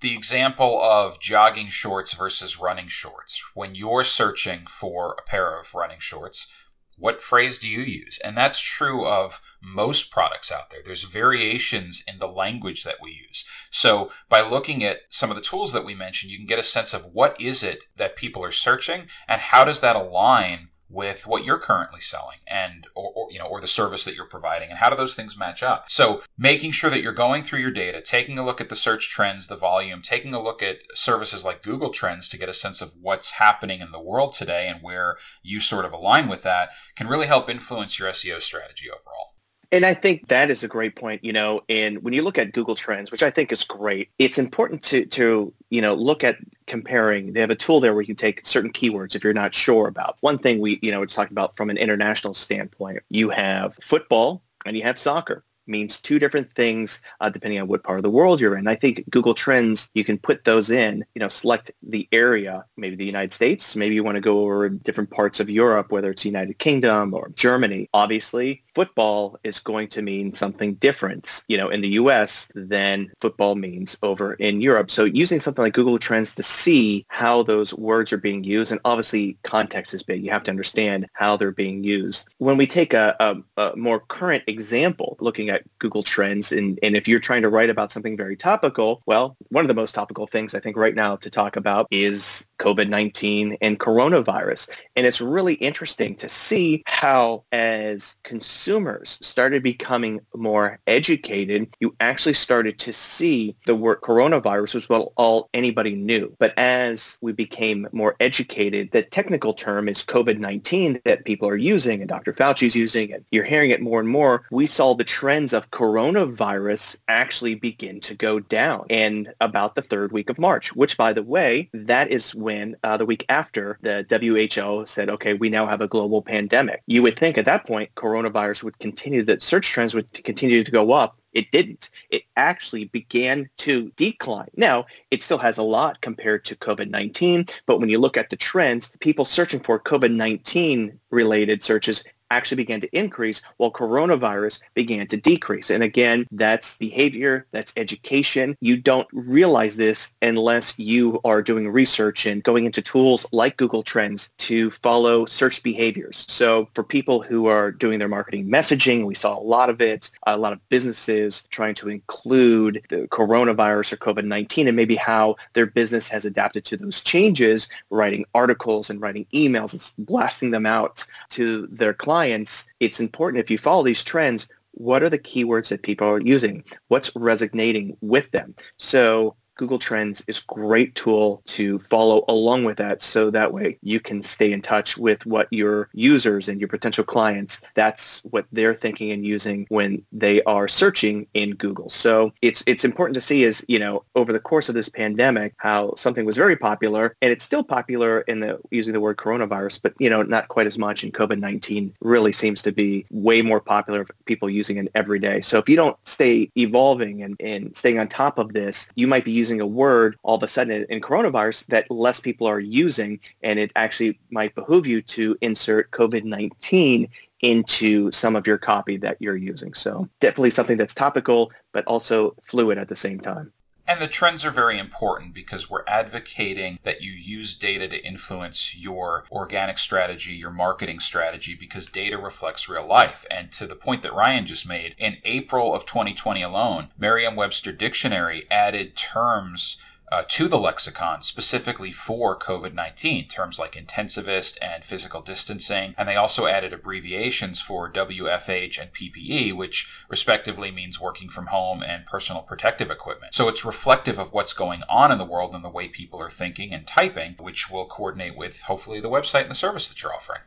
The 0.01 0.15
example 0.15 0.81
of 0.81 1.19
jogging 1.19 1.69
shorts 1.69 2.13
versus 2.13 2.59
running 2.59 2.87
shorts. 2.87 3.43
When 3.53 3.75
you're 3.75 4.03
searching 4.03 4.65
for 4.65 5.15
a 5.17 5.21
pair 5.21 5.59
of 5.59 5.73
running 5.75 5.99
shorts, 5.99 6.51
what 6.97 7.21
phrase 7.21 7.59
do 7.59 7.69
you 7.69 7.81
use? 7.81 8.19
And 8.23 8.35
that's 8.35 8.59
true 8.59 9.05
of 9.05 9.39
most 9.61 10.11
products 10.11 10.51
out 10.51 10.71
there. 10.71 10.79
There's 10.83 11.03
variations 11.03 12.03
in 12.07 12.17
the 12.17 12.27
language 12.27 12.83
that 12.83 12.97
we 13.01 13.11
use. 13.11 13.45
So 13.69 14.11
by 14.29 14.41
looking 14.41 14.83
at 14.83 15.01
some 15.09 15.29
of 15.29 15.35
the 15.35 15.43
tools 15.43 15.73
that 15.73 15.85
we 15.85 15.93
mentioned, 15.93 16.31
you 16.31 16.37
can 16.37 16.47
get 16.47 16.59
a 16.59 16.63
sense 16.63 16.95
of 16.95 17.05
what 17.13 17.39
is 17.39 17.61
it 17.61 17.81
that 17.97 18.15
people 18.15 18.43
are 18.43 18.51
searching 18.51 19.07
and 19.27 19.41
how 19.41 19.63
does 19.63 19.81
that 19.81 19.95
align 19.95 20.69
with 20.89 21.27
what 21.27 21.43
you're 21.43 21.59
currently 21.59 22.01
selling 22.01 22.37
and 22.47 22.87
or, 22.95 23.11
or, 23.15 23.31
you 23.31 23.39
know 23.39 23.45
or 23.45 23.59
the 23.59 23.67
service 23.67 24.03
that 24.03 24.15
you're 24.15 24.25
providing 24.25 24.69
and 24.69 24.79
how 24.79 24.89
do 24.89 24.95
those 24.95 25.15
things 25.15 25.37
match 25.37 25.61
up? 25.63 25.85
So 25.89 26.21
making 26.37 26.71
sure 26.71 26.89
that 26.89 27.01
you're 27.01 27.13
going 27.13 27.43
through 27.43 27.59
your 27.59 27.71
data 27.71 28.01
taking 28.01 28.37
a 28.37 28.45
look 28.45 28.61
at 28.61 28.69
the 28.69 28.75
search 28.75 29.09
trends 29.09 29.47
the 29.47 29.55
volume 29.55 30.01
taking 30.01 30.33
a 30.33 30.41
look 30.41 30.61
at 30.63 30.79
services 30.93 31.43
like 31.43 31.63
google 31.63 31.89
trends 31.89 32.29
to 32.29 32.37
get 32.37 32.49
a 32.49 32.53
sense 32.53 32.81
of 32.81 32.93
what's 33.01 33.31
happening 33.31 33.81
in 33.81 33.91
the 33.91 34.01
world 34.01 34.33
today 34.33 34.67
and 34.67 34.81
where 34.81 35.17
you 35.43 35.59
sort 35.59 35.85
of 35.85 35.93
align 35.93 36.27
with 36.27 36.43
that 36.43 36.69
can 36.95 37.07
really 37.07 37.27
help 37.27 37.49
influence 37.49 37.99
your 37.99 38.09
seo 38.09 38.41
strategy 38.41 38.87
overall 38.89 39.33
and 39.71 39.85
I 39.85 39.93
think 39.93 40.27
that 40.27 40.49
is 40.49 40.63
a 40.63 40.67
great 40.67 40.95
point, 40.95 41.23
you 41.23 41.33
know, 41.33 41.61
and 41.67 42.01
when 42.03 42.13
you 42.13 42.21
look 42.21 42.37
at 42.37 42.53
Google 42.53 42.75
Trends, 42.75 43.11
which 43.11 43.23
I 43.23 43.29
think 43.29 43.51
is 43.51 43.63
great, 43.63 44.09
it's 44.17 44.37
important 44.37 44.81
to, 44.83 45.05
to, 45.05 45.53
you 45.69 45.81
know, 45.81 45.93
look 45.93 46.23
at 46.23 46.37
comparing. 46.67 47.33
They 47.33 47.41
have 47.41 47.49
a 47.49 47.55
tool 47.55 47.79
there 47.79 47.93
where 47.93 48.03
you 48.03 48.13
take 48.13 48.45
certain 48.45 48.71
keywords 48.71 49.15
if 49.15 49.23
you're 49.23 49.33
not 49.33 49.53
sure 49.53 49.87
about. 49.87 50.17
One 50.21 50.37
thing 50.37 50.59
we, 50.59 50.79
you 50.81 50.91
know, 50.91 51.01
it's 51.01 51.15
talking 51.15 51.33
about 51.33 51.55
from 51.57 51.69
an 51.69 51.77
international 51.77 52.33
standpoint, 52.33 52.99
you 53.09 53.29
have 53.29 53.75
football 53.81 54.41
and 54.65 54.77
you 54.77 54.83
have 54.83 54.97
soccer 54.97 55.43
means 55.67 56.01
two 56.01 56.19
different 56.19 56.51
things 56.53 57.01
uh, 57.21 57.29
depending 57.29 57.59
on 57.59 57.67
what 57.67 57.83
part 57.83 57.99
of 57.99 58.03
the 58.03 58.09
world 58.09 58.39
you're 58.39 58.57
in. 58.57 58.67
I 58.67 58.75
think 58.75 59.03
Google 59.09 59.33
Trends, 59.33 59.89
you 59.93 60.03
can 60.03 60.17
put 60.17 60.43
those 60.43 60.71
in, 60.71 61.05
you 61.15 61.19
know, 61.19 61.27
select 61.27 61.71
the 61.83 62.07
area, 62.11 62.65
maybe 62.77 62.95
the 62.95 63.05
United 63.05 63.33
States, 63.33 63.75
maybe 63.75 63.95
you 63.95 64.03
want 64.03 64.15
to 64.15 64.21
go 64.21 64.39
over 64.41 64.69
different 64.69 65.09
parts 65.11 65.39
of 65.39 65.49
Europe, 65.49 65.91
whether 65.91 66.11
it's 66.11 66.23
the 66.23 66.29
United 66.29 66.57
Kingdom 66.59 67.13
or 67.13 67.31
Germany. 67.35 67.89
Obviously, 67.93 68.63
football 68.77 69.39
is 69.43 69.59
going 69.59 69.87
to 69.87 70.03
mean 70.03 70.33
something 70.33 70.75
different, 70.75 71.43
you 71.47 71.57
know, 71.57 71.67
in 71.69 71.81
the 71.81 71.89
US 71.89 72.51
than 72.53 73.11
football 73.21 73.55
means 73.55 73.97
over 74.03 74.33
in 74.35 74.61
Europe. 74.61 74.91
So 74.91 75.03
using 75.03 75.39
something 75.39 75.63
like 75.63 75.73
Google 75.73 75.97
Trends 75.97 76.35
to 76.35 76.43
see 76.43 77.03
how 77.07 77.41
those 77.41 77.73
words 77.73 78.13
are 78.13 78.19
being 78.19 78.43
used, 78.43 78.71
and 78.71 78.79
obviously 78.85 79.37
context 79.43 79.95
is 79.95 80.03
big. 80.03 80.23
You 80.23 80.29
have 80.29 80.43
to 80.43 80.51
understand 80.51 81.07
how 81.13 81.37
they're 81.37 81.51
being 81.51 81.83
used. 81.83 82.27
When 82.37 82.57
we 82.57 82.67
take 82.67 82.93
a, 82.93 83.15
a, 83.19 83.37
a 83.57 83.75
more 83.75 84.01
current 84.01 84.43
example, 84.45 85.17
looking 85.19 85.49
at 85.49 85.56
at 85.57 85.79
Google 85.79 86.03
Trends. 86.03 86.51
And, 86.51 86.79
and 86.81 86.95
if 86.95 87.07
you're 87.07 87.19
trying 87.19 87.41
to 87.41 87.49
write 87.49 87.69
about 87.69 87.91
something 87.91 88.17
very 88.17 88.35
topical, 88.35 89.01
well, 89.05 89.35
one 89.49 89.63
of 89.63 89.67
the 89.67 89.73
most 89.73 89.93
topical 89.93 90.27
things 90.27 90.55
I 90.55 90.59
think 90.59 90.77
right 90.77 90.95
now 90.95 91.15
to 91.17 91.29
talk 91.29 91.55
about 91.55 91.87
is 91.91 92.46
COVID-19 92.59 93.57
and 93.61 93.79
coronavirus. 93.79 94.69
And 94.95 95.05
it's 95.05 95.21
really 95.21 95.55
interesting 95.55 96.15
to 96.15 96.27
see 96.29 96.83
how 96.85 97.43
as 97.51 98.15
consumers 98.23 99.19
started 99.21 99.63
becoming 99.63 100.19
more 100.35 100.79
educated, 100.87 101.69
you 101.79 101.95
actually 101.99 102.33
started 102.33 102.79
to 102.79 102.93
see 102.93 103.55
the 103.65 103.75
word 103.75 104.01
coronavirus 104.01 104.75
was 104.75 104.89
what 104.89 105.11
all 105.17 105.49
anybody 105.53 105.95
knew. 105.95 106.33
But 106.39 106.53
as 106.57 107.17
we 107.21 107.31
became 107.31 107.87
more 107.91 108.15
educated, 108.19 108.91
the 108.91 109.03
technical 109.03 109.53
term 109.53 109.87
is 109.87 110.03
COVID-19 110.03 111.03
that 111.03 111.25
people 111.25 111.47
are 111.47 111.57
using 111.57 112.01
and 112.01 112.09
Dr. 112.09 112.33
Fauci's 112.33 112.75
using, 112.75 113.13
and 113.13 113.23
you're 113.31 113.43
hearing 113.43 113.71
it 113.71 113.81
more 113.81 113.99
and 113.99 114.09
more. 114.09 114.43
We 114.51 114.67
saw 114.67 114.93
the 114.93 115.03
trends 115.03 115.53
of 115.53 115.71
coronavirus 115.71 116.99
actually 117.07 117.55
begin 117.55 117.99
to 118.01 118.15
go 118.15 118.39
down 118.39 118.85
in 118.89 119.31
about 119.41 119.75
the 119.75 119.81
third 119.81 120.11
week 120.11 120.29
of 120.29 120.39
March, 120.39 120.75
which, 120.75 120.97
by 120.97 121.13
the 121.13 121.23
way, 121.23 121.69
that 121.73 122.09
is 122.11 122.35
when 122.47 122.77
uh, 122.85 122.95
the 122.95 123.05
week 123.05 123.25
after 123.27 123.77
the 123.81 124.05
WHO 124.09 124.85
said, 124.85 125.09
okay, 125.09 125.33
we 125.33 125.49
now 125.49 125.67
have 125.67 125.81
a 125.81 125.87
global 125.89 126.21
pandemic. 126.21 126.81
You 126.87 127.03
would 127.03 127.19
think 127.19 127.37
at 127.37 127.43
that 127.43 127.67
point, 127.67 127.93
coronavirus 127.95 128.63
would 128.63 128.79
continue, 128.79 129.21
that 129.23 129.43
search 129.43 129.67
trends 129.67 129.93
would 129.93 130.09
continue 130.23 130.63
to 130.63 130.71
go 130.71 130.93
up. 130.93 131.19
It 131.33 131.51
didn't. 131.51 131.89
It 132.09 132.23
actually 132.37 132.85
began 132.85 133.49
to 133.57 133.91
decline. 133.97 134.47
Now, 134.55 134.85
it 135.11 135.21
still 135.21 135.37
has 135.39 135.57
a 135.57 135.63
lot 135.77 135.99
compared 135.99 136.45
to 136.45 136.55
COVID-19, 136.55 137.51
but 137.65 137.81
when 137.81 137.89
you 137.89 137.99
look 137.99 138.15
at 138.15 138.29
the 138.29 138.37
trends, 138.37 138.95
people 139.01 139.25
searching 139.25 139.59
for 139.59 139.77
COVID-19 139.77 140.97
related 141.11 141.61
searches 141.61 142.05
actually 142.31 142.57
began 142.57 142.81
to 142.81 142.97
increase 142.97 143.41
while 143.57 143.71
coronavirus 143.71 144.61
began 144.73 145.07
to 145.07 145.17
decrease. 145.17 145.69
And 145.69 145.83
again, 145.83 146.27
that's 146.31 146.77
behavior, 146.77 147.45
that's 147.51 147.73
education. 147.77 148.55
You 148.61 148.77
don't 148.77 149.07
realize 149.13 149.77
this 149.77 150.15
unless 150.21 150.77
you 150.79 151.19
are 151.23 151.41
doing 151.41 151.69
research 151.69 152.25
and 152.25 152.43
going 152.43 152.65
into 152.65 152.81
tools 152.81 153.25
like 153.31 153.57
Google 153.57 153.83
Trends 153.83 154.31
to 154.39 154.71
follow 154.71 155.25
search 155.25 155.63
behaviors. 155.63 156.25
So 156.27 156.69
for 156.73 156.83
people 156.83 157.21
who 157.21 157.47
are 157.47 157.71
doing 157.71 157.99
their 157.99 158.07
marketing 158.07 158.47
messaging, 158.47 159.05
we 159.05 159.15
saw 159.15 159.37
a 159.37 159.41
lot 159.41 159.69
of 159.69 159.81
it, 159.81 160.09
a 160.25 160.37
lot 160.37 160.53
of 160.53 160.67
businesses 160.69 161.47
trying 161.49 161.75
to 161.75 161.89
include 161.89 162.81
the 162.89 163.07
coronavirus 163.09 163.93
or 163.93 163.97
COVID-19 163.97 164.67
and 164.67 164.75
maybe 164.75 164.95
how 164.95 165.35
their 165.53 165.65
business 165.65 166.09
has 166.09 166.25
adapted 166.25 166.65
to 166.65 166.77
those 166.77 167.03
changes, 167.03 167.69
writing 167.89 168.25
articles 168.33 168.89
and 168.89 169.01
writing 169.01 169.25
emails 169.33 169.73
and 169.73 170.07
blasting 170.07 170.51
them 170.51 170.65
out 170.65 171.05
to 171.29 171.67
their 171.67 171.93
clients 171.93 172.16
clients, 172.17 172.67
it's 172.79 172.99
important 172.99 173.39
if 173.43 173.51
you 173.51 173.59
follow 173.59 173.83
these 173.83 174.03
trends, 174.03 174.49
what 174.71 175.03
are 175.03 175.09
the 175.09 175.19
keywords 175.19 175.69
that 175.69 175.83
people 175.83 176.07
are 176.07 176.19
using? 176.19 176.63
What's 176.87 177.15
resonating 177.15 177.95
with 178.01 178.31
them? 178.31 178.55
So 178.77 179.35
Google 179.57 179.79
Trends 179.79 180.23
is 180.27 180.39
a 180.39 180.53
great 180.53 180.95
tool 180.95 181.41
to 181.45 181.79
follow 181.79 182.23
along 182.27 182.63
with 182.63 182.77
that 182.77 183.01
so 183.01 183.29
that 183.31 183.53
way 183.53 183.77
you 183.81 183.99
can 183.99 184.21
stay 184.21 184.51
in 184.51 184.61
touch 184.61 184.97
with 184.97 185.25
what 185.25 185.47
your 185.51 185.89
users 185.93 186.47
and 186.47 186.59
your 186.59 186.67
potential 186.67 187.03
clients, 187.03 187.61
that's 187.75 188.21
what 188.25 188.45
they're 188.51 188.73
thinking 188.73 189.11
and 189.11 189.25
using 189.25 189.65
when 189.69 190.03
they 190.11 190.41
are 190.43 190.67
searching 190.67 191.27
in 191.33 191.51
Google. 191.51 191.89
So 191.89 192.33
it's 192.41 192.63
it's 192.67 192.85
important 192.85 193.15
to 193.15 193.21
see 193.21 193.43
is, 193.43 193.65
you 193.67 193.79
know, 193.79 194.03
over 194.15 194.31
the 194.31 194.39
course 194.39 194.69
of 194.69 194.75
this 194.75 194.89
pandemic, 194.89 195.53
how 195.57 195.95
something 195.95 196.25
was 196.25 196.37
very 196.37 196.55
popular 196.55 197.15
and 197.21 197.31
it's 197.31 197.45
still 197.45 197.63
popular 197.63 198.21
in 198.21 198.39
the 198.39 198.59
using 198.71 198.93
the 198.93 198.99
word 198.99 199.17
coronavirus, 199.17 199.81
but 199.81 199.93
you 199.99 200.09
know, 200.09 200.21
not 200.23 200.47
quite 200.47 200.67
as 200.67 200.77
much 200.77 201.03
in 201.03 201.11
COVID-19 201.11 201.93
really 202.01 202.31
seems 202.31 202.61
to 202.61 202.71
be 202.71 203.05
way 203.11 203.41
more 203.41 203.59
popular 203.59 204.05
people 204.25 204.49
using 204.49 204.77
it 204.77 204.91
every 204.95 205.19
day. 205.19 205.41
So 205.41 205.57
if 205.57 205.67
you 205.69 205.75
don't 205.75 205.97
stay 206.05 206.51
evolving 206.57 207.23
and, 207.23 207.35
and 207.39 207.75
staying 207.75 207.99
on 207.99 208.07
top 208.07 208.37
of 208.37 208.53
this, 208.53 208.89
you 208.95 209.07
might 209.07 209.25
be 209.25 209.31
using 209.31 209.46
using 209.47 209.61
a 209.61 209.67
word 209.67 210.17
all 210.23 210.35
of 210.35 210.43
a 210.43 210.47
sudden 210.47 210.85
in 210.89 210.99
coronavirus 210.99 211.67
that 211.67 211.89
less 211.89 212.19
people 212.19 212.47
are 212.47 212.59
using, 212.59 213.19
and 213.43 213.59
it 213.59 213.71
actually 213.75 214.19
might 214.29 214.53
behoove 214.55 214.85
you 214.85 215.01
to 215.01 215.37
insert 215.41 215.91
COVID-19 215.91 217.09
into 217.41 218.11
some 218.11 218.35
of 218.35 218.45
your 218.45 218.57
copy 218.57 218.97
that 218.97 219.15
you're 219.19 219.37
using. 219.37 219.73
So 219.73 220.09
definitely 220.19 220.49
something 220.49 220.77
that's 220.77 220.93
topical, 220.93 221.51
but 221.71 221.85
also 221.85 222.35
fluid 222.43 222.77
at 222.77 222.89
the 222.89 222.95
same 222.95 223.19
time. 223.19 223.53
And 223.87 224.01
the 224.01 224.07
trends 224.07 224.43
are 224.43 224.51
very 224.51 224.77
important 224.77 225.33
because 225.33 225.69
we're 225.69 225.85
advocating 225.87 226.77
that 226.83 227.01
you 227.01 227.11
use 227.11 227.55
data 227.55 227.87
to 227.87 228.05
influence 228.05 228.75
your 228.75 229.23
organic 229.31 229.77
strategy, 229.77 230.33
your 230.33 230.51
marketing 230.51 230.99
strategy, 230.99 231.55
because 231.55 231.87
data 231.87 232.17
reflects 232.17 232.67
real 232.67 232.85
life. 232.85 233.25
And 233.31 233.49
to 233.53 233.65
the 233.65 233.77
point 233.77 234.01
that 234.03 234.13
Ryan 234.13 234.45
just 234.45 234.67
made, 234.67 234.93
in 234.97 235.17
April 235.23 235.73
of 235.73 235.85
2020 235.85 236.41
alone, 236.41 236.89
Merriam 236.97 237.37
Webster 237.37 237.71
Dictionary 237.71 238.45
added 238.51 238.97
terms 238.97 239.81
uh, 240.09 240.23
to 240.27 240.47
the 240.47 240.57
lexicon 240.57 241.21
specifically 241.21 241.91
for 241.91 242.37
COVID 242.37 242.73
19, 242.73 243.27
terms 243.27 243.59
like 243.59 243.73
intensivist 243.73 244.57
and 244.61 244.83
physical 244.83 245.21
distancing. 245.21 245.93
And 245.97 246.07
they 246.07 246.15
also 246.15 246.45
added 246.45 246.71
abbreviations 246.71 247.61
for 247.61 247.91
WFH 247.91 248.79
and 248.79 248.93
PPE, 248.93 249.53
which 249.53 250.05
respectively 250.09 250.71
means 250.71 251.01
working 251.01 251.27
from 251.27 251.47
home 251.47 251.83
and 251.83 252.05
personal 252.05 252.41
protective 252.41 252.89
equipment. 252.89 253.33
So 253.33 253.49
it's 253.49 253.65
reflective 253.65 254.17
of 254.17 254.31
what's 254.31 254.53
going 254.53 254.83
on 254.89 255.11
in 255.11 255.17
the 255.17 255.25
world 255.25 255.53
and 255.53 255.63
the 255.63 255.69
way 255.69 255.89
people 255.89 256.21
are 256.21 256.29
thinking 256.29 256.73
and 256.73 256.87
typing, 256.87 257.35
which 257.39 257.69
will 257.69 257.85
coordinate 257.85 258.37
with 258.37 258.61
hopefully 258.61 259.01
the 259.01 259.09
website 259.09 259.41
and 259.41 259.51
the 259.51 259.55
service 259.55 259.89
that 259.89 260.01
you're 260.01 260.13
offering. 260.13 260.41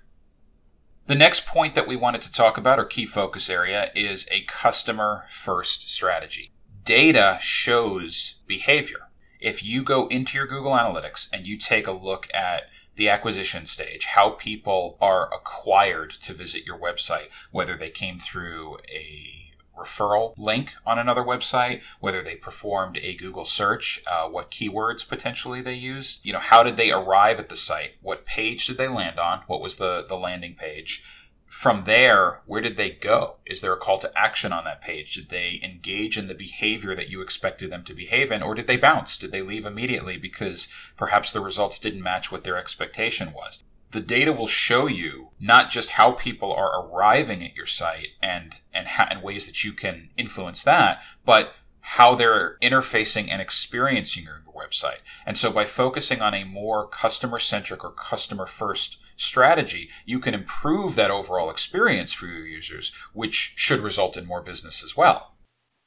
The 1.06 1.14
next 1.14 1.46
point 1.46 1.74
that 1.74 1.88
we 1.88 1.96
wanted 1.96 2.22
to 2.22 2.32
talk 2.32 2.56
about, 2.56 2.78
our 2.78 2.84
key 2.84 3.04
focus 3.04 3.50
area, 3.50 3.90
is 3.94 4.28
a 4.30 4.42
customer 4.42 5.24
first 5.28 5.90
strategy. 5.90 6.52
Data 6.84 7.36
shows 7.40 8.42
behavior 8.46 9.09
if 9.40 9.64
you 9.64 9.82
go 9.82 10.06
into 10.08 10.36
your 10.36 10.46
Google 10.46 10.72
Analytics 10.72 11.28
and 11.32 11.46
you 11.46 11.56
take 11.56 11.86
a 11.86 11.92
look 11.92 12.28
at 12.34 12.64
the 12.96 13.08
acquisition 13.08 13.66
stage, 13.66 14.04
how 14.06 14.30
people 14.30 14.98
are 15.00 15.32
acquired 15.32 16.10
to 16.10 16.34
visit 16.34 16.66
your 16.66 16.78
website, 16.78 17.28
whether 17.50 17.76
they 17.76 17.90
came 17.90 18.18
through 18.18 18.78
a 18.92 19.40
referral 19.80 20.34
link 20.36 20.74
on 20.84 20.98
another 20.98 21.22
website, 21.22 21.80
whether 22.00 22.22
they 22.22 22.36
performed 22.36 22.98
a 23.00 23.14
Google 23.14 23.46
search, 23.46 24.02
uh, 24.06 24.28
what 24.28 24.50
keywords 24.50 25.08
potentially 25.08 25.62
they 25.62 25.74
used, 25.74 26.24
you 26.24 26.32
know, 26.32 26.38
how 26.38 26.62
did 26.62 26.76
they 26.76 26.90
arrive 26.90 27.38
at 27.38 27.48
the 27.48 27.56
site, 27.56 27.92
what 28.02 28.26
page 28.26 28.66
did 28.66 28.76
they 28.76 28.88
land 28.88 29.18
on, 29.18 29.40
what 29.46 29.62
was 29.62 29.76
the, 29.76 30.04
the 30.06 30.16
landing 30.16 30.54
page, 30.54 31.02
from 31.50 31.82
there, 31.82 32.42
where 32.46 32.60
did 32.60 32.76
they 32.76 32.90
go? 32.90 33.38
Is 33.44 33.60
there 33.60 33.72
a 33.72 33.76
call 33.76 33.98
to 33.98 34.12
action 34.16 34.52
on 34.52 34.62
that 34.64 34.80
page? 34.80 35.14
Did 35.14 35.30
they 35.30 35.58
engage 35.64 36.16
in 36.16 36.28
the 36.28 36.34
behavior 36.34 36.94
that 36.94 37.10
you 37.10 37.20
expected 37.20 37.72
them 37.72 37.82
to 37.84 37.92
behave 37.92 38.30
in, 38.30 38.40
or 38.40 38.54
did 38.54 38.68
they 38.68 38.76
bounce? 38.76 39.18
Did 39.18 39.32
they 39.32 39.42
leave 39.42 39.66
immediately 39.66 40.16
because 40.16 40.72
perhaps 40.96 41.32
the 41.32 41.40
results 41.40 41.80
didn't 41.80 42.04
match 42.04 42.30
what 42.30 42.44
their 42.44 42.56
expectation 42.56 43.32
was? 43.32 43.64
The 43.90 44.00
data 44.00 44.32
will 44.32 44.46
show 44.46 44.86
you 44.86 45.30
not 45.40 45.70
just 45.70 45.90
how 45.90 46.12
people 46.12 46.52
are 46.52 46.86
arriving 46.86 47.42
at 47.42 47.56
your 47.56 47.66
site 47.66 48.10
and 48.22 48.54
and, 48.72 48.86
ha- 48.86 49.08
and 49.10 49.20
ways 49.20 49.46
that 49.46 49.64
you 49.64 49.72
can 49.72 50.10
influence 50.16 50.62
that, 50.62 51.02
but 51.24 51.54
how 51.80 52.14
they're 52.14 52.58
interfacing 52.62 53.26
and 53.28 53.42
experiencing 53.42 54.22
your 54.22 54.40
website. 54.54 55.00
And 55.26 55.36
so 55.36 55.50
by 55.50 55.64
focusing 55.64 56.20
on 56.20 56.32
a 56.32 56.44
more 56.44 56.86
customer 56.86 57.40
centric 57.40 57.82
or 57.82 57.90
customer 57.90 58.46
first 58.46 58.99
strategy, 59.20 59.90
you 60.04 60.18
can 60.18 60.34
improve 60.34 60.94
that 60.94 61.10
overall 61.10 61.50
experience 61.50 62.12
for 62.12 62.26
your 62.26 62.46
users, 62.46 62.92
which 63.12 63.52
should 63.56 63.80
result 63.80 64.16
in 64.16 64.26
more 64.26 64.42
business 64.42 64.82
as 64.82 64.96
well. 64.96 65.34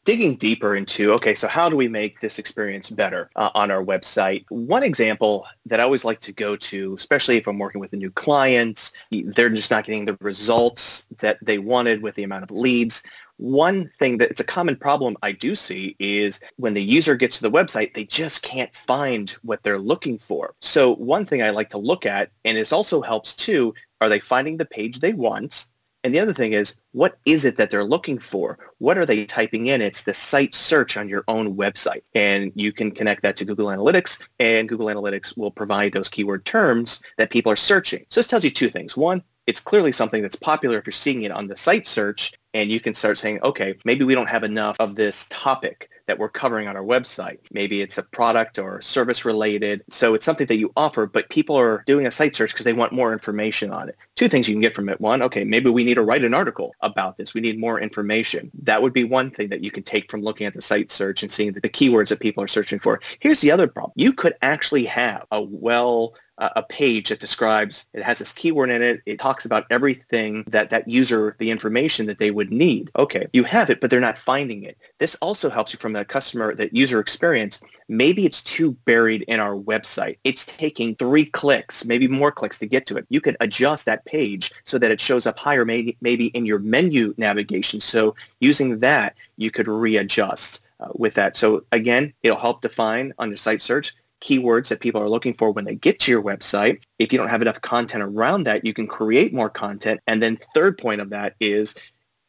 Digging 0.06 0.36
deeper 0.36 0.76
into 0.76 1.14
okay 1.14 1.34
so 1.34 1.48
how 1.48 1.70
do 1.70 1.78
we 1.78 1.88
make 1.88 2.20
this 2.20 2.38
experience 2.38 2.90
better 2.90 3.30
uh, 3.38 3.52
on 3.56 3.72
our 3.72 3.82
website? 3.82 4.44
One 4.50 4.84
example 4.84 5.46
that 5.66 5.80
i 5.80 5.84
always 5.84 6.04
like 6.04 6.20
to 6.20 6.34
go 6.34 6.56
to 6.58 6.94
especially 6.94 7.38
if 7.38 7.48
i'm 7.48 7.58
working 7.58 7.80
with 7.80 7.94
a 7.94 7.96
new 7.96 8.12
client 8.12 8.92
they're 9.12 9.50
just 9.50 9.72
not 9.72 9.86
getting 9.86 10.04
the 10.04 10.18
results 10.20 11.08
that 11.20 11.38
they 11.42 11.58
wanted 11.58 12.02
with 12.02 12.16
the 12.16 12.24
amount 12.24 12.44
of 12.44 12.52
leads 12.52 13.02
one 13.38 13.90
thing 13.90 14.18
that 14.20 14.30
it's 14.30 14.40
a 14.40 14.46
common 14.46 14.76
problem 14.76 15.18
I 15.24 15.32
do 15.32 15.56
see 15.56 15.96
is 16.00 16.40
when 16.58 16.74
the 16.74 16.84
user 16.84 17.16
gets 17.16 17.38
to 17.38 17.44
the 17.44 17.52
website, 17.52 17.94
they 17.94 18.06
just 18.06 18.44
can't 18.44 18.74
find 18.76 19.32
what 19.44 19.64
they're 19.64 19.80
looking 19.80 20.18
for. 20.18 20.54
So 20.62 20.96
one 20.96 21.26
thing 21.26 21.42
I 21.42 21.50
like 21.50 21.70
to 21.72 21.78
look 21.78 22.06
at, 22.06 22.32
and 22.46 22.58
this 22.58 22.74
also 22.74 23.02
helps 23.02 23.36
too, 23.36 23.74
are 24.02 24.10
they 24.10 24.20
finding 24.20 24.58
the 24.58 24.66
page 24.66 25.00
they 25.00 25.14
want? 25.14 25.68
And 26.04 26.14
the 26.14 26.20
other 26.20 26.34
thing 26.34 26.52
is, 26.52 26.76
what 26.92 27.18
is 27.26 27.46
it 27.46 27.56
that 27.58 27.70
they're 27.70 27.86
looking 27.86 28.20
for? 28.20 28.60
What 28.80 28.98
are 28.98 29.06
they 29.06 29.24
typing 29.26 29.68
in? 29.68 29.82
It's 29.82 30.04
the 30.04 30.14
site 30.14 30.54
search 30.54 30.98
on 30.98 31.08
your 31.08 31.24
own 31.30 31.56
website. 31.56 32.02
And 32.14 32.52
you 32.56 32.74
can 32.74 32.92
connect 32.92 33.22
that 33.24 33.38
to 33.38 33.46
Google 33.46 33.68
Analytics, 33.68 34.22
and 34.40 34.68
Google 34.68 34.88
Analytics 34.88 35.38
will 35.38 35.52
provide 35.52 35.94
those 35.94 36.10
keyword 36.10 36.44
terms 36.44 37.02
that 37.18 37.30
people 37.30 37.52
are 37.52 37.58
searching. 37.58 38.06
So 38.10 38.20
this 38.20 38.28
tells 38.28 38.44
you 38.44 38.50
two 38.50 38.68
things. 38.68 38.98
One, 38.98 39.24
it's 39.48 39.62
clearly 39.62 39.94
something 39.94 40.22
that's 40.22 40.36
popular 40.36 40.78
if 40.78 40.86
you're 40.86 40.92
seeing 40.92 41.24
it 41.24 41.32
on 41.32 41.48
the 41.48 41.56
site 41.56 41.88
search 41.88 42.34
and 42.54 42.72
you 42.72 42.80
can 42.80 42.94
start 42.94 43.18
saying, 43.18 43.40
okay, 43.44 43.76
maybe 43.86 44.04
we 44.04 44.16
don't 44.16 44.30
have 44.30 44.44
enough 44.44 44.76
of 44.80 44.96
this 44.96 45.28
topic 45.30 45.90
that 46.06 46.20
we're 46.20 46.30
covering 46.30 46.68
on 46.68 46.76
our 46.76 46.84
website. 46.84 47.40
Maybe 47.52 47.82
it's 47.82 47.98
a 47.98 48.04
product 48.04 48.60
or 48.60 48.82
service 48.82 49.24
related. 49.24 49.84
So 49.90 50.14
it's 50.14 50.26
something 50.26 50.48
that 50.48 50.58
you 50.58 50.72
offer, 50.76 51.06
but 51.06 51.30
people 51.30 51.56
are 51.56 51.84
doing 51.86 52.06
a 52.06 52.12
site 52.12 52.36
search 52.36 52.52
because 52.52 52.66
they 52.66 52.74
want 52.74 52.92
more 52.92 53.14
information 53.14 53.72
on 53.72 53.90
it. 53.90 53.98
Two 54.16 54.28
things 54.28 54.48
you 54.48 54.54
can 54.54 54.62
get 54.62 54.76
from 54.76 54.90
it. 54.90 55.00
One, 55.00 55.22
okay, 55.22 55.44
maybe 55.44 55.70
we 55.70 55.84
need 55.84 55.96
to 55.96 56.04
write 56.04 56.26
an 56.26 56.34
article 56.34 56.74
about 56.82 57.18
this. 57.18 57.34
We 57.34 57.42
need 57.42 57.60
more 57.60 57.80
information. 57.80 58.52
That 58.64 58.82
would 58.82 58.94
be 58.94 59.04
one 59.04 59.32
thing 59.32 59.50
that 59.50 59.64
you 59.64 59.72
can 59.72 59.84
take 59.84 60.12
from 60.12 60.22
looking 60.22 60.46
at 60.46 60.54
the 60.54 60.62
site 60.62 60.92
search 60.92 61.24
and 61.24 61.32
seeing 61.32 61.54
the 61.54 61.62
keywords 61.62 62.10
that 62.10 62.20
people 62.20 62.44
are 62.44 62.50
searching 62.50 62.80
for. 62.80 63.00
Here's 63.20 63.42
the 63.42 63.52
other 63.52 63.68
problem. 63.68 63.94
You 63.96 64.14
could 64.14 64.34
actually 64.42 64.86
have 64.86 65.26
a 65.32 65.42
well 65.42 66.16
a 66.40 66.64
page 66.64 67.10
that 67.10 67.20
describes 67.20 67.88
it 67.94 68.02
has 68.02 68.20
this 68.20 68.34
keyword 68.34 68.70
in 68.70 68.82
it 68.82 69.02
it 69.06 69.20
talks 69.20 69.46
about 69.46 69.66
everything 69.70 70.44
that 70.48 70.70
that 70.72 70.88
user 70.88 71.36
the 71.38 71.52
information 71.52 72.08
that 72.08 72.18
they 72.18 72.32
would 72.32 72.52
need. 72.52 72.90
Okay 72.98 73.28
you 73.34 73.44
have 73.44 73.70
it 73.70 73.80
but 73.80 73.90
they're 73.90 74.00
not 74.00 74.18
finding 74.18 74.64
it. 74.64 74.78
This 75.00 75.16
also 75.16 75.50
helps 75.50 75.74
you 75.74 75.80
from 75.80 75.94
the 75.94 76.04
customer 76.06 76.56
that 76.56 76.76
user 76.76 77.00
experience. 77.00 77.62
Maybe 77.88 78.26
it's 78.26 78.42
too 78.42 78.72
buried 78.86 79.24
in 79.28 79.40
our 79.40 79.56
website. 79.56 80.18
It's 80.24 80.46
taking 80.46 80.96
three 80.96 81.26
clicks 81.26 81.86
maybe 81.86 82.08
more 82.08 82.32
clicks 82.32 82.58
to 82.60 82.66
get 82.66 82.86
to 82.88 82.98
it. 82.98 83.06
You 83.10 83.22
can 83.22 83.38
adjust 83.40 83.86
that 83.86 84.06
page 84.06 84.52
so 84.64 84.80
that 84.80 84.92
it 84.92 85.00
shows 85.00 85.28
up 85.28 85.38
higher 85.38 85.66
maybe 85.66 85.98
maybe 86.02 86.28
in 86.28 86.46
your 86.46 86.60
menu 86.60 87.14
navigation. 87.18 87.80
So 87.80 88.16
using 88.40 88.80
that 88.80 89.16
you 89.38 89.52
could 89.52 89.68
readjust 89.68 90.64
uh, 90.80 90.90
with 90.96 91.14
that. 91.14 91.36
So 91.36 91.64
again 91.72 92.12
it'll 92.24 92.40
help 92.40 92.62
define 92.62 93.14
on 93.20 93.30
your 93.30 93.38
site 93.38 93.62
search 93.62 93.96
keywords 94.24 94.70
that 94.70 94.80
people 94.80 95.02
are 95.02 95.10
looking 95.10 95.34
for 95.34 95.52
when 95.52 95.66
they 95.66 95.76
get 95.76 96.00
to 96.00 96.12
your 96.12 96.24
website. 96.24 96.80
If 96.98 97.12
you 97.12 97.20
don't 97.20 97.30
have 97.30 97.42
enough 97.42 97.62
content 97.62 98.04
around 98.04 98.46
that, 98.46 98.66
you 98.66 98.74
can 98.74 98.88
create 98.88 99.34
more 99.34 99.50
content. 99.50 100.00
And 100.08 100.24
then 100.24 100.38
third 100.54 100.78
point 100.78 101.02
of 101.02 101.10
that 101.10 101.36
is 101.40 101.76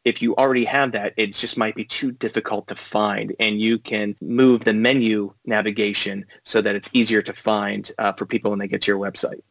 if 0.03 0.21
you 0.21 0.35
already 0.35 0.65
have 0.65 0.91
that, 0.91 1.13
it 1.17 1.33
just 1.33 1.57
might 1.57 1.75
be 1.75 1.83
too 1.83 2.11
difficult 2.11 2.67
to 2.67 2.75
find. 2.75 3.35
And 3.39 3.59
you 3.59 3.79
can 3.79 4.15
move 4.21 4.63
the 4.63 4.73
menu 4.73 5.33
navigation 5.45 6.25
so 6.43 6.61
that 6.61 6.75
it's 6.75 6.93
easier 6.93 7.23
to 7.23 7.33
find 7.33 7.89
uh, 7.97 8.13
for 8.13 8.25
people 8.25 8.51
when 8.51 8.59
they 8.59 8.67
get 8.67 8.83
to 8.83 8.91
your 8.91 8.99
website. 8.99 9.41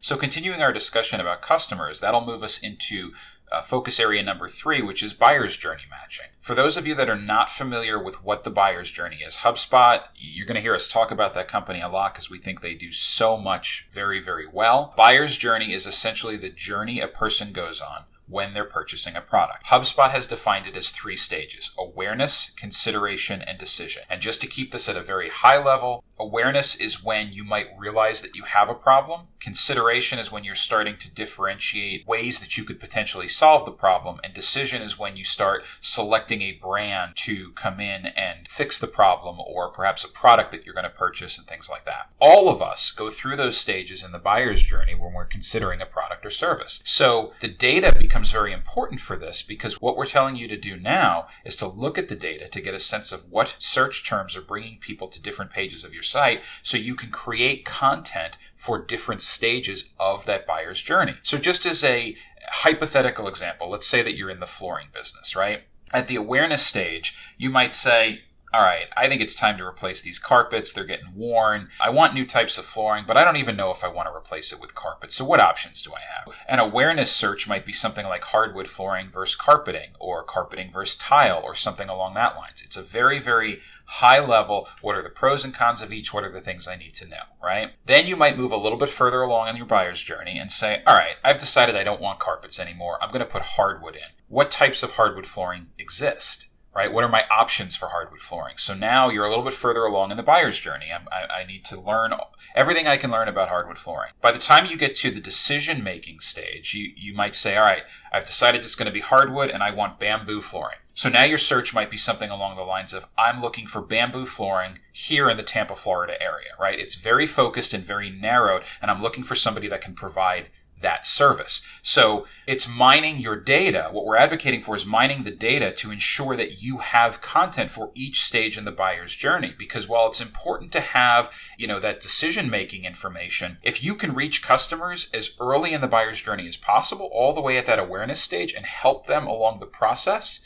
So 0.00 0.16
continuing 0.16 0.62
our 0.62 0.72
discussion 0.72 1.20
about 1.20 1.42
customers, 1.42 2.00
that'll 2.00 2.24
move 2.24 2.42
us 2.42 2.58
into 2.58 3.12
uh, 3.52 3.62
focus 3.62 4.00
area 4.00 4.22
number 4.22 4.48
three, 4.48 4.82
which 4.82 5.02
is 5.02 5.14
buyer's 5.14 5.56
journey 5.56 5.82
matching. 5.90 6.26
For 6.40 6.54
those 6.54 6.76
of 6.76 6.86
you 6.86 6.94
that 6.94 7.08
are 7.08 7.16
not 7.16 7.50
familiar 7.50 8.02
with 8.02 8.24
what 8.24 8.44
the 8.44 8.50
buyer's 8.50 8.90
journey 8.90 9.20
is, 9.26 9.38
HubSpot, 9.38 10.02
you're 10.16 10.46
going 10.46 10.56
to 10.56 10.60
hear 10.60 10.74
us 10.74 10.88
talk 10.88 11.10
about 11.10 11.34
that 11.34 11.48
company 11.48 11.80
a 11.80 11.88
lot 11.88 12.14
because 12.14 12.30
we 12.30 12.38
think 12.38 12.60
they 12.60 12.74
do 12.74 12.90
so 12.90 13.36
much 13.36 13.86
very, 13.90 14.20
very 14.20 14.46
well. 14.46 14.94
Buyer's 14.96 15.36
journey 15.36 15.72
is 15.72 15.86
essentially 15.86 16.36
the 16.36 16.50
journey 16.50 17.00
a 17.00 17.08
person 17.08 17.52
goes 17.52 17.80
on 17.80 18.04
when 18.32 18.54
they're 18.54 18.64
purchasing 18.64 19.14
a 19.14 19.20
product. 19.20 19.66
HubSpot 19.66 20.10
has 20.10 20.26
defined 20.26 20.66
it 20.66 20.76
as 20.76 20.90
three 20.90 21.16
stages 21.16 21.74
awareness, 21.78 22.50
consideration, 22.50 23.42
and 23.42 23.58
decision. 23.58 24.02
And 24.08 24.22
just 24.22 24.40
to 24.40 24.46
keep 24.46 24.72
this 24.72 24.88
at 24.88 24.96
a 24.96 25.02
very 25.02 25.28
high 25.28 25.62
level, 25.62 26.02
awareness 26.18 26.74
is 26.74 27.04
when 27.04 27.32
you 27.32 27.44
might 27.44 27.68
realize 27.78 28.22
that 28.22 28.34
you 28.34 28.44
have 28.44 28.68
a 28.68 28.74
problem. 28.74 29.28
Consideration 29.42 30.20
is 30.20 30.30
when 30.30 30.44
you're 30.44 30.54
starting 30.54 30.96
to 30.98 31.10
differentiate 31.10 32.06
ways 32.06 32.38
that 32.38 32.56
you 32.56 32.62
could 32.62 32.78
potentially 32.78 33.26
solve 33.26 33.64
the 33.64 33.72
problem. 33.72 34.20
And 34.22 34.32
decision 34.32 34.80
is 34.82 35.00
when 35.00 35.16
you 35.16 35.24
start 35.24 35.64
selecting 35.80 36.40
a 36.42 36.52
brand 36.52 37.16
to 37.16 37.50
come 37.52 37.80
in 37.80 38.06
and 38.06 38.46
fix 38.46 38.78
the 38.78 38.86
problem 38.86 39.40
or 39.40 39.68
perhaps 39.68 40.04
a 40.04 40.08
product 40.08 40.52
that 40.52 40.64
you're 40.64 40.76
going 40.76 40.84
to 40.84 40.90
purchase 40.90 41.36
and 41.36 41.44
things 41.44 41.68
like 41.68 41.84
that. 41.86 42.08
All 42.20 42.48
of 42.48 42.62
us 42.62 42.92
go 42.92 43.10
through 43.10 43.34
those 43.34 43.56
stages 43.56 44.04
in 44.04 44.12
the 44.12 44.20
buyer's 44.20 44.62
journey 44.62 44.94
when 44.94 45.12
we're 45.12 45.24
considering 45.24 45.80
a 45.80 45.86
product 45.86 46.24
or 46.24 46.30
service. 46.30 46.80
So 46.84 47.32
the 47.40 47.48
data 47.48 47.92
becomes 47.98 48.30
very 48.30 48.52
important 48.52 49.00
for 49.00 49.16
this 49.16 49.42
because 49.42 49.80
what 49.80 49.96
we're 49.96 50.06
telling 50.06 50.36
you 50.36 50.46
to 50.46 50.56
do 50.56 50.76
now 50.76 51.26
is 51.44 51.56
to 51.56 51.66
look 51.66 51.98
at 51.98 52.06
the 52.06 52.14
data 52.14 52.48
to 52.48 52.60
get 52.60 52.74
a 52.74 52.78
sense 52.78 53.10
of 53.10 53.28
what 53.28 53.56
search 53.58 54.06
terms 54.06 54.36
are 54.36 54.42
bringing 54.42 54.78
people 54.78 55.08
to 55.08 55.20
different 55.20 55.50
pages 55.50 55.82
of 55.82 55.92
your 55.92 56.04
site 56.04 56.44
so 56.62 56.76
you 56.76 56.94
can 56.94 57.10
create 57.10 57.64
content 57.64 58.38
for 58.62 58.78
different 58.78 59.20
stages 59.20 59.92
of 59.98 60.24
that 60.24 60.46
buyer's 60.46 60.80
journey. 60.80 61.16
So, 61.24 61.36
just 61.36 61.66
as 61.66 61.82
a 61.82 62.14
hypothetical 62.48 63.26
example, 63.26 63.68
let's 63.68 63.88
say 63.88 64.02
that 64.02 64.14
you're 64.14 64.30
in 64.30 64.38
the 64.38 64.46
flooring 64.46 64.86
business, 64.94 65.34
right? 65.34 65.64
At 65.92 66.06
the 66.06 66.14
awareness 66.14 66.64
stage, 66.64 67.16
you 67.36 67.50
might 67.50 67.74
say, 67.74 68.22
all 68.54 68.62
right, 68.62 68.86
I 68.96 69.08
think 69.08 69.22
it's 69.22 69.34
time 69.34 69.56
to 69.58 69.66
replace 69.66 70.02
these 70.02 70.18
carpets. 70.18 70.72
They're 70.72 70.84
getting 70.84 71.14
worn. 71.14 71.68
I 71.80 71.90
want 71.90 72.14
new 72.14 72.26
types 72.26 72.58
of 72.58 72.64
flooring, 72.64 73.04
but 73.06 73.16
I 73.16 73.24
don't 73.24 73.36
even 73.38 73.56
know 73.56 73.70
if 73.70 73.82
I 73.82 73.88
want 73.88 74.08
to 74.08 74.14
replace 74.14 74.52
it 74.52 74.60
with 74.60 74.74
carpet. 74.74 75.10
So 75.10 75.24
what 75.24 75.40
options 75.40 75.82
do 75.82 75.92
I 75.94 76.00
have? 76.00 76.34
An 76.48 76.58
awareness 76.58 77.10
search 77.10 77.48
might 77.48 77.64
be 77.64 77.72
something 77.72 78.06
like 78.06 78.24
hardwood 78.24 78.68
flooring 78.68 79.08
versus 79.08 79.34
carpeting 79.34 79.90
or 79.98 80.22
carpeting 80.22 80.70
versus 80.70 80.98
tile 80.98 81.40
or 81.42 81.54
something 81.54 81.88
along 81.88 82.14
that 82.14 82.36
lines. 82.36 82.62
It's 82.62 82.76
a 82.76 82.82
very, 82.82 83.18
very 83.18 83.60
high 83.86 84.24
level. 84.24 84.68
What 84.80 84.96
are 84.96 85.02
the 85.02 85.08
pros 85.08 85.44
and 85.44 85.54
cons 85.54 85.82
of 85.82 85.92
each? 85.92 86.12
What 86.12 86.24
are 86.24 86.30
the 86.30 86.40
things 86.40 86.68
I 86.68 86.76
need 86.76 86.94
to 86.94 87.08
know, 87.08 87.22
right? 87.42 87.72
Then 87.86 88.06
you 88.06 88.16
might 88.16 88.38
move 88.38 88.52
a 88.52 88.56
little 88.56 88.78
bit 88.78 88.88
further 88.90 89.22
along 89.22 89.48
in 89.48 89.56
your 89.56 89.66
buyer's 89.66 90.02
journey 90.02 90.38
and 90.38 90.52
say, 90.52 90.82
all 90.86 90.96
right, 90.96 91.16
I've 91.24 91.38
decided 91.38 91.74
I 91.74 91.84
don't 91.84 92.00
want 92.00 92.18
carpets 92.18 92.60
anymore. 92.60 92.98
I'm 93.00 93.10
going 93.10 93.20
to 93.20 93.26
put 93.26 93.42
hardwood 93.42 93.94
in. 93.94 94.02
What 94.28 94.50
types 94.50 94.82
of 94.82 94.92
hardwood 94.92 95.26
flooring 95.26 95.68
exist? 95.78 96.51
Right? 96.74 96.92
What 96.92 97.04
are 97.04 97.08
my 97.08 97.24
options 97.30 97.76
for 97.76 97.88
hardwood 97.88 98.20
flooring? 98.20 98.56
So 98.56 98.74
now 98.74 99.08
you're 99.08 99.24
a 99.24 99.28
little 99.28 99.44
bit 99.44 99.52
further 99.52 99.84
along 99.84 100.10
in 100.10 100.16
the 100.16 100.22
buyer's 100.22 100.58
journey. 100.58 100.86
I, 100.92 101.40
I 101.40 101.44
need 101.44 101.64
to 101.66 101.80
learn 101.80 102.14
everything 102.54 102.86
I 102.86 102.96
can 102.96 103.10
learn 103.10 103.28
about 103.28 103.48
hardwood 103.48 103.78
flooring. 103.78 104.12
By 104.20 104.32
the 104.32 104.38
time 104.38 104.66
you 104.66 104.76
get 104.76 104.96
to 104.96 105.10
the 105.10 105.20
decision 105.20 105.84
making 105.84 106.20
stage, 106.20 106.74
you, 106.74 106.92
you 106.96 107.14
might 107.14 107.34
say, 107.34 107.56
all 107.56 107.64
right, 107.64 107.84
I've 108.12 108.26
decided 108.26 108.62
it's 108.62 108.74
going 108.74 108.86
to 108.86 108.92
be 108.92 109.00
hardwood 109.00 109.50
and 109.50 109.62
I 109.62 109.70
want 109.70 109.98
bamboo 109.98 110.40
flooring. 110.40 110.78
So 110.94 111.08
now 111.08 111.24
your 111.24 111.38
search 111.38 111.72
might 111.72 111.90
be 111.90 111.96
something 111.96 112.28
along 112.28 112.56
the 112.56 112.62
lines 112.62 112.92
of, 112.92 113.06
I'm 113.16 113.40
looking 113.40 113.66
for 113.66 113.80
bamboo 113.80 114.26
flooring 114.26 114.78
here 114.92 115.30
in 115.30 115.38
the 115.38 115.42
Tampa, 115.42 115.74
Florida 115.74 116.22
area, 116.22 116.50
right? 116.60 116.78
It's 116.78 116.96
very 116.96 117.26
focused 117.26 117.72
and 117.72 117.82
very 117.82 118.10
narrowed, 118.10 118.62
and 118.82 118.90
I'm 118.90 119.00
looking 119.00 119.24
for 119.24 119.34
somebody 119.34 119.68
that 119.68 119.80
can 119.80 119.94
provide 119.94 120.48
that 120.82 121.06
service. 121.06 121.66
So 121.82 122.26
it's 122.46 122.68
mining 122.68 123.18
your 123.18 123.36
data. 123.36 123.88
What 123.90 124.04
we're 124.04 124.16
advocating 124.16 124.60
for 124.60 124.76
is 124.76 124.86
mining 124.86 125.24
the 125.24 125.30
data 125.30 125.72
to 125.72 125.90
ensure 125.90 126.36
that 126.36 126.62
you 126.62 126.78
have 126.78 127.20
content 127.20 127.70
for 127.70 127.90
each 127.94 128.22
stage 128.22 128.58
in 128.58 128.64
the 128.64 128.72
buyer's 128.72 129.16
journey. 129.16 129.54
Because 129.56 129.88
while 129.88 130.06
it's 130.06 130.20
important 130.20 130.72
to 130.72 130.80
have, 130.80 131.32
you 131.56 131.66
know, 131.66 131.80
that 131.80 132.00
decision 132.00 132.50
making 132.50 132.84
information, 132.84 133.58
if 133.62 133.82
you 133.82 133.94
can 133.94 134.14
reach 134.14 134.42
customers 134.42 135.08
as 135.12 135.36
early 135.40 135.72
in 135.72 135.80
the 135.80 135.88
buyer's 135.88 136.20
journey 136.20 136.46
as 136.46 136.56
possible, 136.56 137.08
all 137.12 137.32
the 137.32 137.40
way 137.40 137.56
at 137.56 137.66
that 137.66 137.78
awareness 137.78 138.20
stage 138.20 138.52
and 138.52 138.66
help 138.66 139.06
them 139.06 139.26
along 139.26 139.60
the 139.60 139.66
process, 139.66 140.44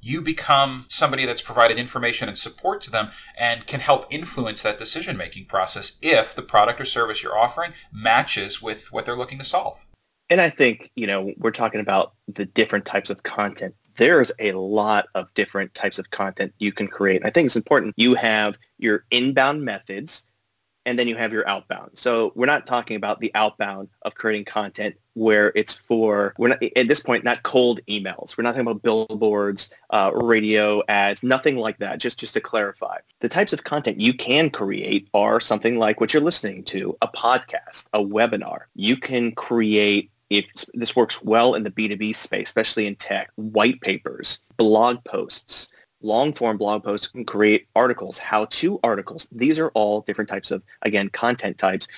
you 0.00 0.22
become 0.22 0.86
somebody 0.88 1.26
that's 1.26 1.42
provided 1.42 1.78
information 1.78 2.28
and 2.28 2.38
support 2.38 2.80
to 2.82 2.90
them 2.90 3.10
and 3.38 3.66
can 3.66 3.80
help 3.80 4.06
influence 4.10 4.62
that 4.62 4.78
decision 4.78 5.16
making 5.16 5.46
process 5.46 5.98
if 6.02 6.34
the 6.34 6.42
product 6.42 6.80
or 6.80 6.84
service 6.84 7.22
you're 7.22 7.38
offering 7.38 7.72
matches 7.92 8.62
with 8.62 8.92
what 8.92 9.04
they're 9.04 9.16
looking 9.16 9.38
to 9.38 9.44
solve. 9.44 9.86
And 10.28 10.40
I 10.40 10.50
think, 10.50 10.90
you 10.96 11.06
know, 11.06 11.32
we're 11.38 11.50
talking 11.50 11.80
about 11.80 12.14
the 12.26 12.46
different 12.46 12.84
types 12.84 13.10
of 13.10 13.22
content. 13.22 13.74
There's 13.96 14.32
a 14.38 14.52
lot 14.52 15.06
of 15.14 15.32
different 15.34 15.74
types 15.74 15.98
of 15.98 16.10
content 16.10 16.52
you 16.58 16.72
can 16.72 16.88
create. 16.88 17.24
I 17.24 17.30
think 17.30 17.46
it's 17.46 17.56
important 17.56 17.94
you 17.96 18.14
have 18.14 18.58
your 18.78 19.04
inbound 19.10 19.64
methods 19.64 20.26
and 20.86 20.98
then 20.98 21.08
you 21.08 21.16
have 21.16 21.32
your 21.32 21.46
outbound. 21.48 21.90
So 21.94 22.32
we're 22.34 22.46
not 22.46 22.66
talking 22.66 22.96
about 22.96 23.20
the 23.20 23.32
outbound 23.34 23.88
of 24.02 24.14
creating 24.14 24.44
content 24.46 24.94
where 25.14 25.50
it's 25.54 25.72
for 25.72 26.34
we're 26.38 26.48
not 26.48 26.62
at 26.62 26.88
this 26.88 27.00
point 27.00 27.24
not 27.24 27.42
cold 27.42 27.80
emails. 27.88 28.38
We're 28.38 28.44
not 28.44 28.52
talking 28.52 28.68
about 28.68 28.82
billboards, 28.82 29.70
uh, 29.90 30.12
radio 30.14 30.82
ads, 30.88 31.22
nothing 31.22 31.56
like 31.56 31.78
that. 31.78 31.98
Just 31.98 32.20
just 32.20 32.34
to 32.34 32.40
clarify, 32.40 32.98
the 33.20 33.28
types 33.28 33.52
of 33.52 33.64
content 33.64 34.00
you 34.00 34.14
can 34.14 34.48
create 34.48 35.08
are 35.12 35.40
something 35.40 35.78
like 35.78 36.00
what 36.00 36.14
you're 36.14 36.22
listening 36.22 36.62
to, 36.64 36.96
a 37.02 37.08
podcast, 37.08 37.88
a 37.92 38.02
webinar. 38.02 38.62
You 38.74 38.96
can 38.96 39.32
create 39.32 40.10
if 40.30 40.46
this 40.74 40.96
works 40.96 41.22
well 41.22 41.54
in 41.54 41.62
the 41.62 41.70
B2B 41.70 42.14
space, 42.14 42.48
especially 42.48 42.86
in 42.86 42.96
tech, 42.96 43.30
white 43.36 43.80
papers, 43.80 44.40
blog 44.56 45.02
posts, 45.04 45.70
long 46.06 46.32
form 46.32 46.56
blog 46.56 46.84
posts 46.84 47.08
can 47.08 47.24
create 47.24 47.66
articles, 47.74 48.18
how-to 48.18 48.78
articles. 48.84 49.28
These 49.32 49.58
are 49.58 49.70
all 49.70 50.02
different 50.02 50.30
types 50.30 50.50
of, 50.50 50.62
again, 50.82 51.08
content 51.10 51.58
types. 51.58 51.88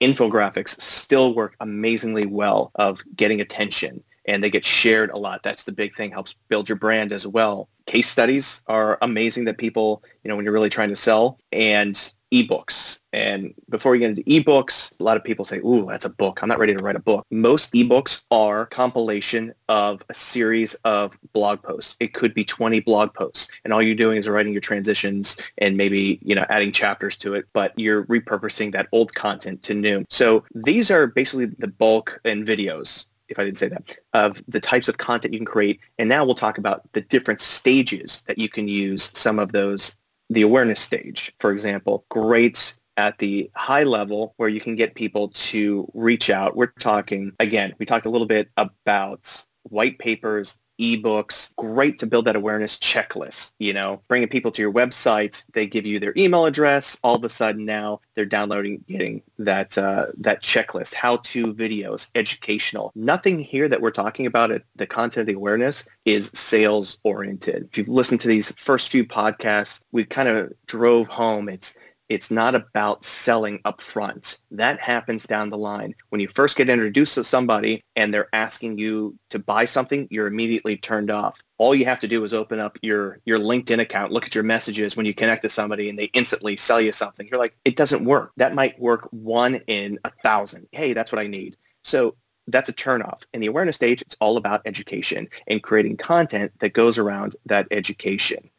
Infographics 0.00 0.80
still 0.80 1.34
work 1.34 1.56
amazingly 1.60 2.26
well 2.26 2.70
of 2.74 3.02
getting 3.16 3.40
attention 3.40 4.04
and 4.26 4.42
they 4.42 4.50
get 4.50 4.64
shared 4.64 5.10
a 5.10 5.18
lot. 5.18 5.42
That's 5.42 5.64
the 5.64 5.72
big 5.72 5.96
thing, 5.96 6.10
helps 6.10 6.34
build 6.48 6.68
your 6.68 6.78
brand 6.78 7.12
as 7.12 7.26
well. 7.26 7.68
Case 7.86 8.08
studies 8.08 8.62
are 8.66 8.98
amazing 9.02 9.44
that 9.44 9.58
people, 9.58 10.02
you 10.22 10.28
know, 10.28 10.36
when 10.36 10.44
you're 10.44 10.54
really 10.54 10.70
trying 10.70 10.88
to 10.88 10.96
sell. 10.96 11.38
And 11.52 12.12
ebooks. 12.34 13.00
And 13.12 13.54
before 13.70 13.92
we 13.92 14.00
get 14.00 14.10
into 14.10 14.24
ebooks, 14.24 14.98
a 14.98 15.02
lot 15.04 15.16
of 15.16 15.22
people 15.22 15.44
say, 15.44 15.58
ooh, 15.58 15.86
that's 15.88 16.04
a 16.04 16.10
book. 16.10 16.40
I'm 16.42 16.48
not 16.48 16.58
ready 16.58 16.74
to 16.74 16.82
write 16.82 16.96
a 16.96 17.00
book. 17.00 17.24
Most 17.30 17.72
ebooks 17.74 18.24
are 18.32 18.66
compilation 18.66 19.54
of 19.68 20.02
a 20.08 20.14
series 20.14 20.74
of 20.84 21.16
blog 21.32 21.62
posts. 21.62 21.96
It 22.00 22.12
could 22.12 22.34
be 22.34 22.44
20 22.44 22.80
blog 22.80 23.14
posts. 23.14 23.48
And 23.62 23.72
all 23.72 23.80
you're 23.80 23.94
doing 23.94 24.18
is 24.18 24.28
writing 24.28 24.52
your 24.52 24.60
transitions 24.60 25.38
and 25.58 25.76
maybe, 25.76 26.18
you 26.22 26.34
know, 26.34 26.44
adding 26.48 26.72
chapters 26.72 27.16
to 27.18 27.34
it, 27.34 27.46
but 27.52 27.72
you're 27.78 28.04
repurposing 28.06 28.72
that 28.72 28.88
old 28.90 29.14
content 29.14 29.62
to 29.64 29.74
new. 29.74 30.04
So 30.10 30.44
these 30.54 30.90
are 30.90 31.06
basically 31.06 31.46
the 31.46 31.68
bulk 31.68 32.20
and 32.24 32.44
videos 32.44 33.06
if 33.28 33.38
I 33.38 33.44
didn't 33.44 33.58
say 33.58 33.68
that, 33.68 33.96
of 34.12 34.42
the 34.48 34.60
types 34.60 34.88
of 34.88 34.98
content 34.98 35.34
you 35.34 35.40
can 35.40 35.46
create. 35.46 35.80
And 35.98 36.08
now 36.08 36.24
we'll 36.24 36.34
talk 36.34 36.58
about 36.58 36.82
the 36.92 37.00
different 37.00 37.40
stages 37.40 38.22
that 38.26 38.38
you 38.38 38.48
can 38.48 38.68
use 38.68 39.16
some 39.18 39.38
of 39.38 39.52
those 39.52 39.96
the 40.30 40.42
awareness 40.42 40.80
stage, 40.80 41.34
for 41.38 41.52
example, 41.52 42.06
great 42.08 42.78
at 42.96 43.18
the 43.18 43.50
high 43.54 43.82
level 43.82 44.34
where 44.36 44.48
you 44.48 44.60
can 44.60 44.74
get 44.76 44.94
people 44.94 45.28
to 45.28 45.90
reach 45.94 46.30
out. 46.30 46.56
We're 46.56 46.72
talking, 46.78 47.32
again, 47.40 47.74
we 47.78 47.86
talked 47.86 48.06
a 48.06 48.10
little 48.10 48.26
bit 48.26 48.48
about 48.56 49.46
white 49.64 49.98
papers 49.98 50.58
ebooks, 50.80 51.54
great 51.56 51.98
to 51.98 52.06
build 52.06 52.24
that 52.24 52.36
awareness 52.36 52.76
checklist. 52.78 53.52
You 53.58 53.72
know, 53.72 54.00
bringing 54.08 54.28
people 54.28 54.50
to 54.52 54.62
your 54.62 54.72
website, 54.72 55.44
they 55.52 55.66
give 55.66 55.86
you 55.86 55.98
their 55.98 56.12
email 56.16 56.46
address. 56.46 56.98
All 57.02 57.14
of 57.14 57.24
a 57.24 57.28
sudden 57.28 57.64
now 57.64 58.00
they're 58.14 58.24
downloading, 58.26 58.84
getting 58.88 59.22
that 59.38 59.76
uh, 59.78 60.06
that 60.18 60.42
checklist, 60.42 60.94
how-to 60.94 61.54
videos, 61.54 62.10
educational. 62.14 62.92
Nothing 62.94 63.38
here 63.38 63.68
that 63.68 63.80
we're 63.80 63.90
talking 63.90 64.26
about 64.26 64.50
at 64.50 64.62
the 64.76 64.86
content 64.86 65.22
of 65.22 65.26
the 65.26 65.34
awareness 65.34 65.88
is 66.04 66.30
sales 66.34 66.98
oriented. 67.04 67.68
If 67.70 67.78
you've 67.78 67.88
listened 67.88 68.20
to 68.20 68.28
these 68.28 68.54
first 68.56 68.88
few 68.88 69.04
podcasts, 69.04 69.82
we 69.92 70.04
kind 70.04 70.28
of 70.28 70.52
drove 70.66 71.08
home. 71.08 71.48
It's 71.48 71.76
it's 72.08 72.30
not 72.30 72.54
about 72.54 73.04
selling 73.04 73.60
up 73.64 73.80
front. 73.80 74.40
That 74.50 74.78
happens 74.78 75.24
down 75.24 75.50
the 75.50 75.58
line. 75.58 75.94
When 76.10 76.20
you 76.20 76.28
first 76.28 76.56
get 76.56 76.68
introduced 76.68 77.14
to 77.14 77.24
somebody 77.24 77.82
and 77.96 78.12
they're 78.12 78.28
asking 78.32 78.78
you 78.78 79.16
to 79.30 79.38
buy 79.38 79.64
something, 79.64 80.06
you're 80.10 80.26
immediately 80.26 80.76
turned 80.76 81.10
off. 81.10 81.40
All 81.58 81.74
you 81.74 81.84
have 81.86 82.00
to 82.00 82.08
do 82.08 82.22
is 82.24 82.34
open 82.34 82.58
up 82.58 82.78
your, 82.82 83.20
your 83.24 83.38
LinkedIn 83.38 83.80
account, 83.80 84.12
look 84.12 84.26
at 84.26 84.34
your 84.34 84.44
messages 84.44 84.96
when 84.96 85.06
you 85.06 85.14
connect 85.14 85.42
to 85.42 85.48
somebody 85.48 85.88
and 85.88 85.98
they 85.98 86.10
instantly 86.12 86.56
sell 86.56 86.80
you 86.80 86.92
something. 86.92 87.26
You're 87.28 87.38
like, 87.38 87.56
it 87.64 87.76
doesn't 87.76 88.04
work. 88.04 88.32
That 88.36 88.54
might 88.54 88.78
work 88.78 89.08
one 89.10 89.56
in 89.66 89.98
a 90.04 90.10
thousand. 90.22 90.68
Hey, 90.72 90.92
that's 90.92 91.12
what 91.12 91.20
I 91.20 91.26
need. 91.26 91.56
So 91.82 92.16
that's 92.48 92.68
a 92.68 92.74
turnoff. 92.74 93.22
In 93.32 93.40
the 93.40 93.46
awareness 93.46 93.76
stage, 93.76 94.02
it's 94.02 94.16
all 94.20 94.36
about 94.36 94.62
education 94.66 95.28
and 95.46 95.62
creating 95.62 95.96
content 95.96 96.52
that 96.58 96.74
goes 96.74 96.98
around 96.98 97.36
that 97.46 97.66
education. 97.70 98.50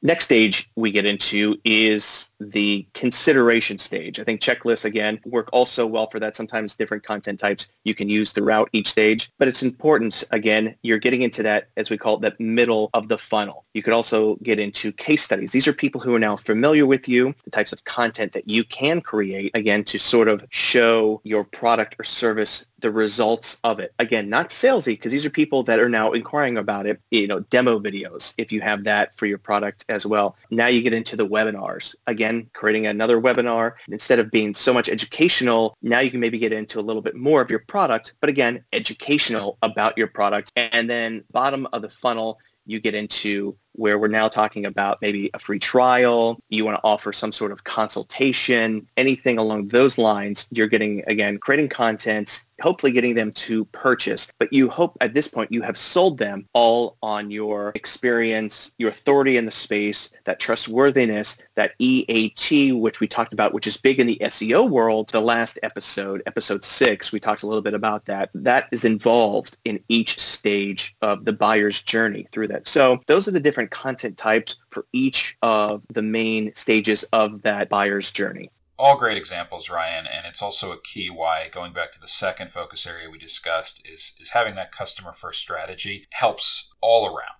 Next 0.00 0.26
stage 0.26 0.70
we 0.76 0.92
get 0.92 1.06
into 1.06 1.56
is 1.64 2.30
the 2.38 2.86
consideration 2.94 3.78
stage. 3.78 4.20
I 4.20 4.24
think 4.24 4.40
checklists, 4.40 4.84
again, 4.84 5.18
work 5.24 5.48
also 5.52 5.86
well 5.86 6.08
for 6.08 6.20
that. 6.20 6.36
Sometimes 6.36 6.76
different 6.76 7.02
content 7.02 7.40
types 7.40 7.68
you 7.84 7.96
can 7.96 8.08
use 8.08 8.32
throughout 8.32 8.68
each 8.72 8.88
stage. 8.88 9.30
But 9.38 9.48
it's 9.48 9.62
important, 9.62 10.22
again, 10.30 10.76
you're 10.82 10.98
getting 10.98 11.22
into 11.22 11.42
that, 11.42 11.70
as 11.76 11.90
we 11.90 11.98
call 11.98 12.14
it, 12.16 12.20
that 12.20 12.38
middle 12.38 12.90
of 12.94 13.08
the 13.08 13.18
funnel. 13.18 13.64
You 13.78 13.82
could 13.84 13.92
also 13.92 14.34
get 14.42 14.58
into 14.58 14.90
case 14.90 15.22
studies. 15.22 15.52
These 15.52 15.68
are 15.68 15.72
people 15.72 16.00
who 16.00 16.12
are 16.12 16.18
now 16.18 16.34
familiar 16.34 16.84
with 16.84 17.08
you, 17.08 17.32
the 17.44 17.50
types 17.52 17.72
of 17.72 17.84
content 17.84 18.32
that 18.32 18.48
you 18.48 18.64
can 18.64 19.00
create, 19.00 19.52
again, 19.54 19.84
to 19.84 20.00
sort 20.00 20.26
of 20.26 20.44
show 20.50 21.20
your 21.22 21.44
product 21.44 21.94
or 21.96 22.02
service 22.02 22.66
the 22.80 22.90
results 22.90 23.60
of 23.62 23.78
it. 23.78 23.94
Again, 24.00 24.28
not 24.28 24.48
salesy 24.48 24.94
because 24.94 25.12
these 25.12 25.24
are 25.24 25.30
people 25.30 25.62
that 25.62 25.78
are 25.78 25.88
now 25.88 26.10
inquiring 26.10 26.58
about 26.58 26.86
it, 26.86 27.00
you 27.12 27.28
know, 27.28 27.38
demo 27.38 27.78
videos 27.78 28.34
if 28.36 28.50
you 28.50 28.60
have 28.60 28.82
that 28.82 29.14
for 29.16 29.26
your 29.26 29.38
product 29.38 29.84
as 29.88 30.04
well. 30.04 30.34
Now 30.50 30.66
you 30.66 30.82
get 30.82 30.92
into 30.92 31.14
the 31.14 31.28
webinars. 31.28 31.94
Again, 32.08 32.50
creating 32.54 32.88
another 32.88 33.20
webinar. 33.20 33.74
Instead 33.86 34.18
of 34.18 34.32
being 34.32 34.54
so 34.54 34.74
much 34.74 34.88
educational, 34.88 35.76
now 35.82 36.00
you 36.00 36.10
can 36.10 36.18
maybe 36.18 36.40
get 36.40 36.52
into 36.52 36.80
a 36.80 36.82
little 36.82 37.02
bit 37.02 37.14
more 37.14 37.40
of 37.40 37.48
your 37.48 37.60
product, 37.60 38.14
but 38.20 38.28
again, 38.28 38.64
educational 38.72 39.56
about 39.62 39.96
your 39.96 40.08
product. 40.08 40.50
And 40.56 40.90
then 40.90 41.22
bottom 41.30 41.68
of 41.72 41.82
the 41.82 41.90
funnel, 41.90 42.40
you 42.68 42.78
get 42.78 42.94
into 42.94 43.56
where 43.78 43.96
we're 43.96 44.08
now 44.08 44.26
talking 44.26 44.66
about 44.66 44.98
maybe 45.00 45.30
a 45.34 45.38
free 45.38 45.60
trial, 45.60 46.38
you 46.48 46.64
want 46.64 46.76
to 46.76 46.80
offer 46.82 47.12
some 47.12 47.30
sort 47.30 47.52
of 47.52 47.62
consultation, 47.62 48.86
anything 48.96 49.38
along 49.38 49.68
those 49.68 49.98
lines, 49.98 50.48
you're 50.50 50.66
getting, 50.66 51.04
again, 51.06 51.38
creating 51.38 51.68
content, 51.68 52.44
hopefully 52.60 52.92
getting 52.92 53.14
them 53.14 53.32
to 53.32 53.64
purchase. 53.66 54.30
But 54.38 54.52
you 54.52 54.68
hope 54.68 54.96
at 55.00 55.14
this 55.14 55.28
point 55.28 55.52
you 55.52 55.62
have 55.62 55.76
sold 55.76 56.18
them 56.18 56.46
all 56.52 56.96
on 57.02 57.30
your 57.30 57.72
experience, 57.74 58.72
your 58.78 58.90
authority 58.90 59.36
in 59.36 59.44
the 59.44 59.50
space, 59.50 60.10
that 60.24 60.40
trustworthiness, 60.40 61.38
that 61.54 61.72
EAT, 61.78 62.72
which 62.72 63.00
we 63.00 63.08
talked 63.08 63.32
about, 63.32 63.52
which 63.52 63.66
is 63.66 63.76
big 63.76 64.00
in 64.00 64.06
the 64.06 64.18
SEO 64.22 64.68
world. 64.68 65.08
The 65.10 65.20
last 65.20 65.58
episode, 65.62 66.22
episode 66.26 66.64
six, 66.64 67.12
we 67.12 67.20
talked 67.20 67.42
a 67.42 67.46
little 67.46 67.62
bit 67.62 67.74
about 67.74 68.04
that. 68.06 68.30
That 68.34 68.68
is 68.72 68.84
involved 68.84 69.56
in 69.64 69.82
each 69.88 70.18
stage 70.18 70.94
of 71.02 71.24
the 71.24 71.32
buyer's 71.32 71.82
journey 71.82 72.26
through 72.32 72.48
that. 72.48 72.68
So 72.68 73.00
those 73.06 73.28
are 73.28 73.32
the 73.32 73.40
different 73.40 73.70
content 73.70 74.16
types 74.16 74.56
for 74.70 74.86
each 74.92 75.36
of 75.42 75.82
the 75.92 76.02
main 76.02 76.54
stages 76.54 77.04
of 77.12 77.42
that 77.42 77.68
buyer's 77.68 78.10
journey. 78.10 78.50
All 78.80 78.96
great 78.96 79.16
examples, 79.18 79.68
Ryan, 79.68 80.06
and 80.06 80.24
it's 80.24 80.40
also 80.40 80.70
a 80.70 80.80
key 80.80 81.10
why 81.10 81.48
going 81.48 81.72
back 81.72 81.90
to 81.92 82.00
the 82.00 82.06
second 82.06 82.52
focus 82.52 82.86
area 82.86 83.10
we 83.10 83.18
discussed 83.18 83.84
is 83.84 84.16
is 84.20 84.30
having 84.30 84.54
that 84.54 84.70
customer 84.70 85.12
first 85.12 85.40
strategy 85.40 86.06
helps 86.10 86.72
all 86.80 87.06
around. 87.06 87.34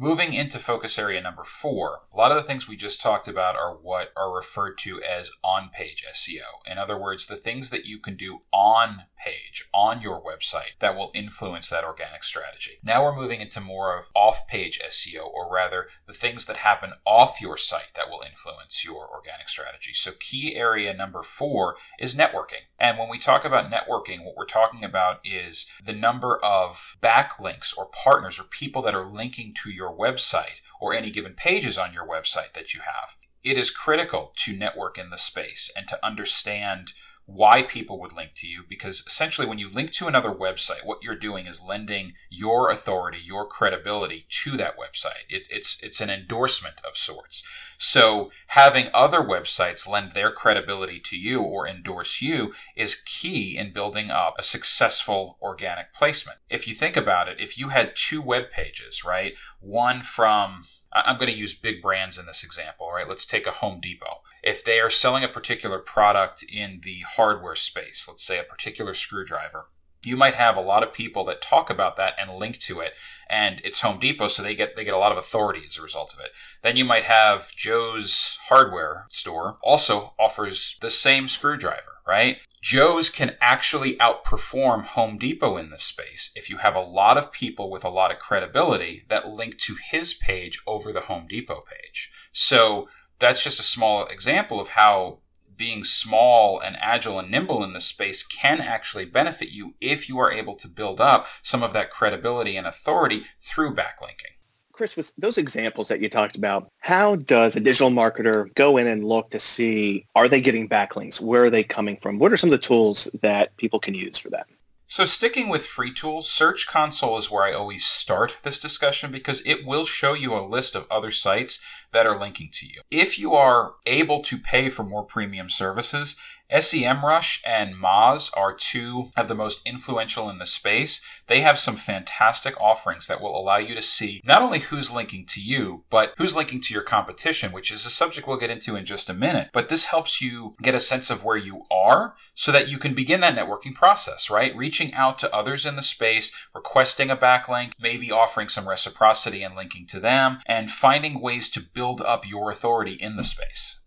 Moving 0.00 0.32
into 0.32 0.60
focus 0.60 0.96
area 0.96 1.20
number 1.20 1.42
four, 1.42 2.02
a 2.14 2.16
lot 2.16 2.30
of 2.30 2.36
the 2.36 2.44
things 2.44 2.68
we 2.68 2.76
just 2.76 3.00
talked 3.00 3.26
about 3.26 3.56
are 3.56 3.74
what 3.74 4.12
are 4.16 4.32
referred 4.32 4.78
to 4.78 5.02
as 5.02 5.32
on 5.42 5.70
page 5.70 6.04
SEO. 6.14 6.64
In 6.70 6.78
other 6.78 6.96
words, 6.96 7.26
the 7.26 7.34
things 7.34 7.70
that 7.70 7.84
you 7.84 7.98
can 7.98 8.14
do 8.14 8.38
on 8.52 9.06
page, 9.18 9.68
on 9.74 10.00
your 10.00 10.22
website, 10.22 10.78
that 10.78 10.96
will 10.96 11.10
influence 11.14 11.68
that 11.68 11.82
organic 11.82 12.22
strategy. 12.22 12.78
Now 12.80 13.02
we're 13.02 13.16
moving 13.16 13.40
into 13.40 13.60
more 13.60 13.98
of 13.98 14.10
off 14.14 14.46
page 14.46 14.78
SEO, 14.88 15.26
or 15.26 15.52
rather, 15.52 15.88
the 16.06 16.12
things 16.12 16.44
that 16.46 16.58
happen 16.58 16.92
off 17.04 17.40
your 17.40 17.56
site 17.56 17.94
that 17.96 18.08
will 18.08 18.22
influence 18.24 18.84
your 18.84 19.08
organic 19.12 19.48
strategy. 19.48 19.92
So, 19.92 20.12
key 20.20 20.54
area 20.54 20.94
number 20.94 21.24
four 21.24 21.74
is 21.98 22.14
networking. 22.14 22.68
And 22.78 22.98
when 22.98 23.08
we 23.08 23.18
talk 23.18 23.44
about 23.44 23.70
networking, 23.70 24.24
what 24.24 24.36
we're 24.36 24.46
talking 24.46 24.84
about 24.84 25.18
is 25.24 25.66
the 25.84 25.92
number 25.92 26.38
of 26.44 26.96
backlinks 27.02 27.76
or 27.76 27.86
partners 27.86 28.38
or 28.38 28.44
people 28.44 28.82
that 28.82 28.94
are 28.94 29.04
linking 29.04 29.52
to 29.64 29.70
your 29.70 29.87
your 29.88 29.96
website 29.96 30.60
or 30.80 30.94
any 30.94 31.10
given 31.10 31.34
pages 31.34 31.78
on 31.78 31.92
your 31.92 32.06
website 32.06 32.52
that 32.54 32.74
you 32.74 32.80
have. 32.80 33.16
It 33.42 33.56
is 33.56 33.70
critical 33.70 34.32
to 34.38 34.56
network 34.56 34.98
in 34.98 35.10
the 35.10 35.18
space 35.18 35.70
and 35.76 35.86
to 35.88 36.04
understand 36.04 36.92
why 37.28 37.62
people 37.62 38.00
would 38.00 38.14
link 38.14 38.30
to 38.34 38.46
you 38.46 38.64
because 38.66 39.04
essentially 39.06 39.46
when 39.46 39.58
you 39.58 39.68
link 39.68 39.92
to 39.92 40.06
another 40.06 40.32
website 40.32 40.82
what 40.82 41.02
you're 41.02 41.14
doing 41.14 41.44
is 41.44 41.62
lending 41.62 42.14
your 42.30 42.70
authority 42.70 43.18
your 43.22 43.46
credibility 43.46 44.24
to 44.30 44.56
that 44.56 44.78
website. 44.78 45.24
It, 45.28 45.46
it's 45.50 45.82
it's 45.82 46.00
an 46.00 46.08
endorsement 46.08 46.76
of 46.88 46.96
sorts. 46.96 47.46
So 47.76 48.30
having 48.48 48.88
other 48.94 49.20
websites 49.20 49.86
lend 49.86 50.12
their 50.12 50.30
credibility 50.30 50.98
to 51.00 51.18
you 51.18 51.42
or 51.42 51.68
endorse 51.68 52.22
you 52.22 52.54
is 52.74 53.02
key 53.04 53.58
in 53.58 53.74
building 53.74 54.10
up 54.10 54.36
a 54.38 54.42
successful 54.42 55.36
organic 55.42 55.92
placement. 55.92 56.38
If 56.48 56.66
you 56.66 56.74
think 56.74 56.96
about 56.96 57.28
it 57.28 57.38
if 57.38 57.58
you 57.58 57.68
had 57.68 57.94
two 57.94 58.22
web 58.22 58.50
pages 58.50 59.04
right 59.04 59.34
one 59.60 60.00
from 60.00 60.64
I'm 61.04 61.18
going 61.18 61.32
to 61.32 61.38
use 61.38 61.54
big 61.54 61.82
brands 61.82 62.18
in 62.18 62.26
this 62.26 62.44
example, 62.44 62.90
right? 62.90 63.08
Let's 63.08 63.26
take 63.26 63.46
a 63.46 63.52
Home 63.52 63.80
Depot. 63.80 64.22
If 64.42 64.64
they 64.64 64.80
are 64.80 64.90
selling 64.90 65.24
a 65.24 65.28
particular 65.28 65.78
product 65.78 66.44
in 66.50 66.80
the 66.82 67.00
hardware 67.16 67.56
space, 67.56 68.06
let's 68.08 68.24
say 68.24 68.38
a 68.38 68.44
particular 68.44 68.94
screwdriver, 68.94 69.66
you 70.02 70.16
might 70.16 70.34
have 70.34 70.56
a 70.56 70.60
lot 70.60 70.82
of 70.82 70.92
people 70.92 71.24
that 71.24 71.42
talk 71.42 71.70
about 71.70 71.96
that 71.96 72.14
and 72.20 72.38
link 72.38 72.58
to 72.58 72.80
it 72.80 72.94
and 73.28 73.60
it's 73.64 73.80
home 73.80 73.98
depot 73.98 74.28
so 74.28 74.42
they 74.42 74.54
get 74.54 74.76
they 74.76 74.84
get 74.84 74.94
a 74.94 74.98
lot 74.98 75.12
of 75.12 75.18
authority 75.18 75.62
as 75.68 75.76
a 75.76 75.82
result 75.82 76.14
of 76.14 76.20
it 76.20 76.30
then 76.62 76.76
you 76.76 76.84
might 76.84 77.04
have 77.04 77.54
joe's 77.56 78.38
hardware 78.48 79.06
store 79.10 79.58
also 79.62 80.14
offers 80.18 80.76
the 80.80 80.90
same 80.90 81.26
screwdriver 81.26 81.97
right 82.08 82.38
joe's 82.60 83.10
can 83.10 83.36
actually 83.40 83.96
outperform 83.96 84.84
home 84.84 85.18
depot 85.18 85.56
in 85.56 85.70
this 85.70 85.84
space 85.84 86.32
if 86.34 86.48
you 86.48 86.56
have 86.56 86.74
a 86.74 86.80
lot 86.80 87.18
of 87.18 87.30
people 87.30 87.70
with 87.70 87.84
a 87.84 87.90
lot 87.90 88.10
of 88.10 88.18
credibility 88.18 89.04
that 89.08 89.28
link 89.28 89.56
to 89.58 89.76
his 89.90 90.14
page 90.14 90.60
over 90.66 90.92
the 90.92 91.02
home 91.02 91.26
depot 91.28 91.62
page 91.70 92.10
so 92.32 92.88
that's 93.18 93.44
just 93.44 93.60
a 93.60 93.64
small 93.64 94.06
example 94.06 94.60
of 94.60 94.68
how 94.68 95.18
being 95.58 95.84
small 95.84 96.58
and 96.60 96.76
agile 96.80 97.18
and 97.18 97.30
nimble 97.30 97.62
in 97.62 97.74
this 97.74 97.84
space 97.84 98.24
can 98.24 98.60
actually 98.60 99.04
benefit 99.04 99.50
you 99.50 99.74
if 99.80 100.08
you 100.08 100.18
are 100.18 100.30
able 100.30 100.54
to 100.54 100.68
build 100.68 101.00
up 101.00 101.26
some 101.42 101.62
of 101.62 101.72
that 101.72 101.90
credibility 101.90 102.56
and 102.56 102.66
authority 102.66 103.24
through 103.40 103.74
backlinking. 103.74 104.37
Chris, 104.78 104.96
with 104.96 105.12
those 105.18 105.38
examples 105.38 105.88
that 105.88 106.00
you 106.00 106.08
talked 106.08 106.36
about, 106.36 106.70
how 106.78 107.16
does 107.16 107.56
a 107.56 107.60
digital 107.60 107.90
marketer 107.90 108.54
go 108.54 108.76
in 108.76 108.86
and 108.86 109.04
look 109.04 109.28
to 109.28 109.40
see 109.40 110.06
are 110.14 110.28
they 110.28 110.40
getting 110.40 110.68
backlinks? 110.68 111.20
Where 111.20 111.46
are 111.46 111.50
they 111.50 111.64
coming 111.64 111.96
from? 112.00 112.20
What 112.20 112.32
are 112.32 112.36
some 112.36 112.46
of 112.46 112.52
the 112.52 112.64
tools 112.64 113.10
that 113.20 113.56
people 113.56 113.80
can 113.80 113.94
use 113.94 114.18
for 114.18 114.30
that? 114.30 114.46
So, 114.86 115.04
sticking 115.04 115.48
with 115.48 115.66
free 115.66 115.92
tools, 115.92 116.30
Search 116.30 116.68
Console 116.68 117.18
is 117.18 117.28
where 117.28 117.42
I 117.42 117.52
always 117.52 117.86
start 117.86 118.36
this 118.44 118.60
discussion 118.60 119.10
because 119.10 119.44
it 119.44 119.66
will 119.66 119.84
show 119.84 120.14
you 120.14 120.32
a 120.32 120.46
list 120.46 120.76
of 120.76 120.86
other 120.88 121.10
sites 121.10 121.60
that 121.92 122.06
are 122.06 122.16
linking 122.16 122.50
to 122.52 122.66
you. 122.66 122.82
If 122.88 123.18
you 123.18 123.34
are 123.34 123.74
able 123.84 124.20
to 124.20 124.38
pay 124.38 124.68
for 124.68 124.84
more 124.84 125.02
premium 125.02 125.50
services, 125.50 126.16
SEMrush 126.50 127.40
and 127.44 127.74
Moz 127.74 128.30
are 128.34 128.54
two 128.54 129.10
of 129.16 129.28
the 129.28 129.34
most 129.34 129.60
influential 129.66 130.30
in 130.30 130.38
the 130.38 130.46
space. 130.46 131.04
They 131.26 131.42
have 131.42 131.58
some 131.58 131.76
fantastic 131.76 132.58
offerings 132.58 133.06
that 133.06 133.20
will 133.20 133.38
allow 133.38 133.58
you 133.58 133.74
to 133.74 133.82
see 133.82 134.22
not 134.24 134.40
only 134.40 134.60
who's 134.60 134.90
linking 134.90 135.26
to 135.26 135.42
you, 135.42 135.84
but 135.90 136.14
who's 136.16 136.34
linking 136.34 136.62
to 136.62 136.72
your 136.72 136.82
competition, 136.82 137.52
which 137.52 137.70
is 137.70 137.84
a 137.84 137.90
subject 137.90 138.26
we'll 138.26 138.38
get 138.38 138.48
into 138.48 138.76
in 138.76 138.86
just 138.86 139.10
a 139.10 139.14
minute. 139.14 139.50
But 139.52 139.68
this 139.68 139.86
helps 139.86 140.22
you 140.22 140.54
get 140.62 140.74
a 140.74 140.80
sense 140.80 141.10
of 141.10 141.22
where 141.22 141.36
you 141.36 141.64
are 141.70 142.14
so 142.34 142.50
that 142.52 142.68
you 142.68 142.78
can 142.78 142.94
begin 142.94 143.20
that 143.20 143.36
networking 143.36 143.74
process, 143.74 144.30
right? 144.30 144.56
Reaching 144.56 144.94
out 144.94 145.18
to 145.18 145.34
others 145.34 145.66
in 145.66 145.76
the 145.76 145.82
space, 145.82 146.32
requesting 146.54 147.10
a 147.10 147.16
backlink, 147.16 147.72
maybe 147.78 148.10
offering 148.10 148.48
some 148.48 148.68
reciprocity 148.68 149.42
and 149.42 149.54
linking 149.54 149.86
to 149.88 150.00
them, 150.00 150.38
and 150.46 150.70
finding 150.70 151.20
ways 151.20 151.50
to 151.50 151.60
build 151.60 152.00
up 152.00 152.26
your 152.26 152.50
authority 152.50 152.94
in 152.94 153.16
the 153.16 153.24
space. 153.24 153.77